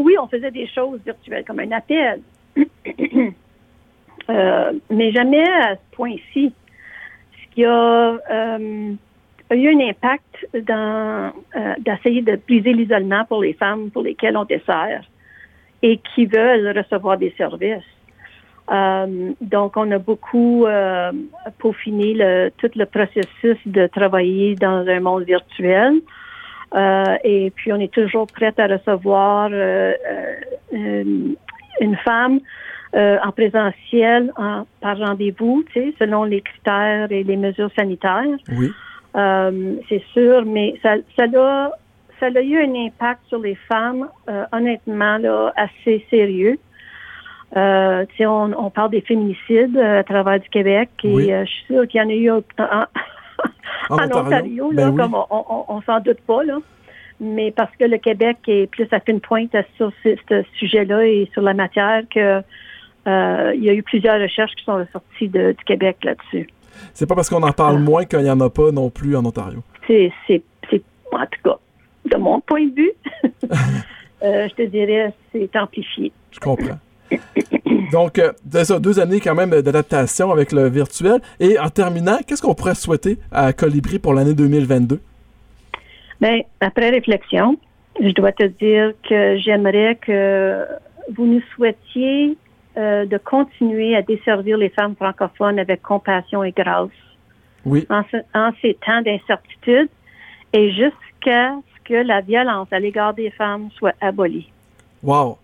oui, 0.00 0.16
on 0.20 0.28
faisait 0.28 0.52
des 0.52 0.68
choses 0.68 1.00
virtuelles, 1.04 1.44
comme 1.44 1.60
un 1.60 1.72
appel. 1.72 2.20
Euh, 4.30 4.72
mais 4.90 5.12
jamais 5.12 5.46
à 5.46 5.74
ce 5.74 5.96
point-ci. 5.96 6.52
Ce 7.32 7.54
qui 7.54 7.64
a, 7.64 8.18
euh, 8.30 8.94
eu 9.50 9.68
un 9.68 9.88
impact 9.88 10.48
dans 10.66 11.32
euh, 11.56 11.74
d'essayer 11.78 12.22
de 12.22 12.36
briser 12.36 12.72
l'isolement 12.72 13.24
pour 13.26 13.42
les 13.42 13.52
femmes 13.52 13.90
pour 13.90 14.02
lesquelles 14.02 14.36
on 14.36 14.44
dessert 14.44 15.02
et 15.82 16.00
qui 16.14 16.24
veulent 16.26 16.76
recevoir 16.76 17.18
des 17.18 17.34
services. 17.36 17.84
Donc, 18.68 19.76
on 19.76 19.90
a 19.90 19.98
beaucoup 19.98 20.66
peaufiné 21.58 22.14
le, 22.14 22.50
tout 22.56 22.70
le 22.74 22.86
processus 22.86 23.58
de 23.66 23.86
travailler 23.86 24.54
dans 24.54 24.86
un 24.88 25.00
monde 25.00 25.24
virtuel. 25.24 26.00
et 27.24 27.52
puis, 27.54 27.72
on 27.72 27.80
est 27.80 27.92
toujours 27.92 28.26
prête 28.26 28.58
à 28.58 28.66
recevoir 28.66 29.50
une 30.72 31.96
femme 32.04 32.40
euh, 32.94 33.18
en 33.24 33.32
présentiel, 33.32 34.32
en, 34.36 34.66
par 34.80 34.96
rendez-vous, 34.98 35.64
tu 35.72 35.72
sais, 35.72 35.94
selon 35.98 36.22
les 36.22 36.40
critères 36.40 37.10
et 37.10 37.24
les 37.24 37.36
mesures 37.36 37.70
sanitaires. 37.76 38.38
Oui. 38.52 38.70
Euh, 39.16 39.74
c'est 39.88 40.02
sûr, 40.12 40.44
mais 40.44 40.78
ça, 40.80 40.94
ça 41.16 41.24
a, 41.24 41.72
ça 42.20 42.26
a 42.26 42.40
eu 42.40 42.56
un 42.56 42.86
impact 42.86 43.22
sur 43.26 43.40
les 43.40 43.56
femmes, 43.56 44.08
euh, 44.28 44.44
honnêtement, 44.52 45.18
là, 45.18 45.52
assez 45.56 46.06
sérieux. 46.08 46.56
Euh, 47.56 48.04
on, 48.20 48.52
on 48.56 48.70
parle 48.70 48.90
des 48.90 49.00
féminicides 49.00 49.76
à 49.76 50.02
travers 50.02 50.40
du 50.40 50.48
Québec 50.48 50.90
et 51.04 51.28
je 51.28 51.44
suis 51.44 51.64
sûre 51.66 51.86
qu'il 51.86 52.00
y 52.00 52.04
en 52.04 52.08
a 52.08 52.12
eu 52.12 52.30
en, 52.30 52.42
en, 53.90 54.04
Ontario, 54.04 54.72
là, 54.72 54.90
ben 54.90 54.96
comme 54.96 55.14
on, 55.14 55.64
on, 55.68 55.82
s'en 55.82 56.00
doute 56.00 56.20
pas, 56.26 56.42
là 56.42 56.58
mais 57.20 57.52
parce 57.52 57.74
que 57.76 57.84
le 57.84 57.98
Québec 57.98 58.38
est 58.48 58.66
plus 58.70 58.88
à 58.92 58.98
une 59.06 59.20
pointe 59.20 59.54
sur 59.76 59.92
ce, 60.02 60.16
ce 60.28 60.42
sujet-là 60.58 61.06
et 61.06 61.28
sur 61.32 61.42
la 61.42 61.54
matière 61.54 62.02
que 62.12 62.42
euh, 63.06 63.52
il 63.54 63.62
y 63.62 63.68
a 63.68 63.74
eu 63.74 63.82
plusieurs 63.82 64.20
recherches 64.20 64.54
qui 64.56 64.64
sont 64.64 64.86
sorties 64.92 65.28
du 65.28 65.64
Québec 65.66 65.98
là-dessus. 66.02 66.48
C'est 66.92 67.06
pas 67.06 67.14
parce 67.14 67.28
qu'on 67.28 67.42
en 67.42 67.52
parle 67.52 67.78
moins 67.78 68.04
qu'il 68.04 68.20
n'y 68.20 68.30
en 68.30 68.40
a 68.40 68.50
pas 68.50 68.72
non 68.72 68.90
plus 68.90 69.16
en 69.16 69.24
Ontario. 69.24 69.62
C'est, 69.86 70.12
en 71.12 71.26
tout 71.26 71.40
cas, 71.44 71.58
de 72.10 72.16
mon 72.16 72.40
point 72.40 72.66
de 72.66 72.74
vue, 72.74 72.92
euh, 74.22 74.48
je 74.48 74.54
te 74.54 74.62
dirais, 74.62 75.12
c'est 75.32 75.54
amplifié. 75.56 76.12
Je 76.32 76.40
comprends. 76.40 76.78
Donc, 77.92 78.18
euh, 78.18 78.32
ça, 78.64 78.78
deux 78.78 78.98
années 78.98 79.20
quand 79.20 79.34
même 79.34 79.50
d'adaptation 79.50 80.32
avec 80.32 80.52
le 80.52 80.68
virtuel. 80.68 81.20
Et 81.38 81.58
en 81.58 81.68
terminant, 81.68 82.18
qu'est-ce 82.26 82.42
qu'on 82.42 82.54
pourrait 82.54 82.74
souhaiter 82.74 83.18
à 83.30 83.52
Colibri 83.52 83.98
pour 83.98 84.14
l'année 84.14 84.34
2022? 84.34 85.00
Bien, 86.20 86.40
après 86.60 86.90
réflexion, 86.90 87.56
je 88.00 88.10
dois 88.10 88.32
te 88.32 88.44
dire 88.44 88.92
que 89.08 89.36
j'aimerais 89.38 89.96
que 89.96 90.64
vous 91.14 91.26
nous 91.26 91.42
souhaitiez 91.54 92.36
euh, 92.76 93.06
de 93.06 93.18
continuer 93.18 93.94
à 93.94 94.02
desservir 94.02 94.56
les 94.56 94.70
femmes 94.70 94.96
francophones 94.96 95.58
avec 95.58 95.82
compassion 95.82 96.42
et 96.42 96.50
grâce. 96.50 96.88
Oui. 97.64 97.86
En, 97.88 98.02
ces 98.60 98.74
temps 98.84 99.00
d'incertitude 99.02 99.88
et 100.52 100.70
jusqu'à 100.72 101.52
ce 101.54 101.84
que 101.84 101.94
la 101.94 102.20
violence 102.20 102.68
à 102.72 102.78
l'égard 102.78 103.14
des 103.14 103.30
femmes 103.30 103.68
soit 103.78 103.94
abolie. 104.00 104.50
Wow. 105.02 105.38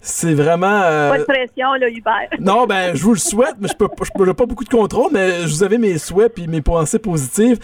C'est 0.00 0.34
vraiment. 0.34 0.82
Euh, 0.84 1.10
pas 1.10 1.18
de 1.18 1.24
pression, 1.24 1.72
là, 1.74 1.88
Hubert. 1.88 2.28
non, 2.38 2.66
ben, 2.66 2.94
je 2.94 3.02
vous 3.02 3.14
le 3.14 3.18
souhaite, 3.18 3.56
mais 3.58 3.68
je 3.68 3.74
peux, 3.74 3.88
je 4.02 4.10
peux 4.14 4.34
pas 4.34 4.46
beaucoup 4.46 4.64
de 4.64 4.68
contrôle, 4.68 5.10
mais 5.12 5.42
je 5.42 5.48
vous 5.48 5.62
avais 5.62 5.78
mes 5.78 5.96
souhaits 5.98 6.34
puis 6.34 6.46
mes 6.46 6.60
pensées 6.60 6.98
positives. 6.98 7.58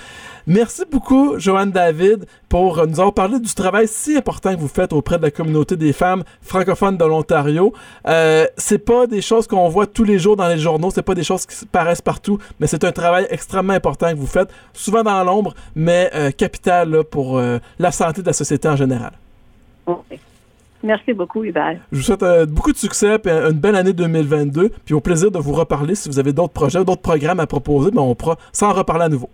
Merci 0.46 0.83
beaucoup, 0.90 1.38
Joanne 1.38 1.70
David, 1.70 2.25
pour 2.49 2.85
nous 2.87 2.99
avoir 2.99 3.12
parlé 3.12 3.38
du 3.38 3.55
travail 3.55 3.87
si 3.87 4.16
important 4.16 4.55
que 4.55 4.61
vous 4.61 4.68
faites 4.68 4.92
auprès 4.92 5.18
de 5.18 5.23
la 5.23 5.31
communauté 5.31 5.77
des 5.77 5.92
femmes 5.92 6.25
francophones 6.40 6.96
de 6.96 7.05
l'Ontario. 7.05 7.73
Euh, 8.09 8.46
c'est 8.57 8.79
pas 8.79 9.07
des 9.07 9.20
choses 9.20 9.46
qu'on 9.46 9.68
voit 9.68 9.87
tous 9.87 10.05
les 10.05 10.18
jours 10.18 10.37
dans 10.37 10.49
les 10.49 10.59
journaux, 10.59 10.90
c'est 10.90 11.03
pas 11.03 11.14
des 11.14 11.25
choses 11.25 11.46
qui 11.46 11.66
paraissent 11.66 12.03
partout, 12.03 12.38
mais 12.59 12.66
c'est 12.66 12.85
un 12.85 12.92
travail 12.92 13.27
extrêmement 13.31 13.75
important 13.75 14.11
que 14.11 14.16
vous 14.16 14.27
faites, 14.27 14.49
souvent 14.73 15.03
dans 15.03 15.23
l'ombre, 15.25 15.55
mais 15.75 16.11
euh, 16.14 16.31
capital 16.31 17.05
pour 17.05 17.38
euh, 17.38 17.59
la 17.79 17.92
santé 17.92 18.23
de 18.23 18.27
la 18.27 18.33
société 18.33 18.66
en 18.66 18.77
général. 18.77 19.12
Merci 20.83 21.12
beaucoup, 21.12 21.45
Hubert. 21.45 21.79
Je 21.93 21.99
vous 21.99 22.03
souhaite 22.03 22.23
euh, 22.23 22.47
beaucoup 22.47 22.73
de 22.73 22.77
succès 22.77 23.16
et 23.23 23.29
une 23.29 23.59
belle 23.59 23.77
année 23.77 23.93
2022. 23.93 24.71
Puis 24.85 24.95
au 24.95 25.01
plaisir 25.01 25.31
de 25.31 25.38
vous 25.38 25.53
reparler. 25.53 25.95
Si 25.95 26.09
vous 26.09 26.19
avez 26.19 26.33
d'autres 26.33 26.53
projets, 26.53 26.85
d'autres 26.85 27.03
programmes 27.03 27.40
à 27.40 27.47
proposer, 27.47 27.90
ben 27.90 28.01
on 28.01 28.14
pourra 28.14 28.37
s'en 28.53 28.73
reparler 28.73 29.05
à 29.05 29.09
nouveau. 29.09 29.29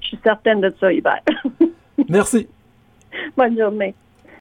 Je 0.00 0.08
suis 0.08 0.18
certaine 0.22 0.60
de 0.60 0.72
ça, 0.78 0.92
Hubert. 0.92 1.22
Merci. 2.08 2.48
Bonne 3.36 3.58
journée. 3.58 3.94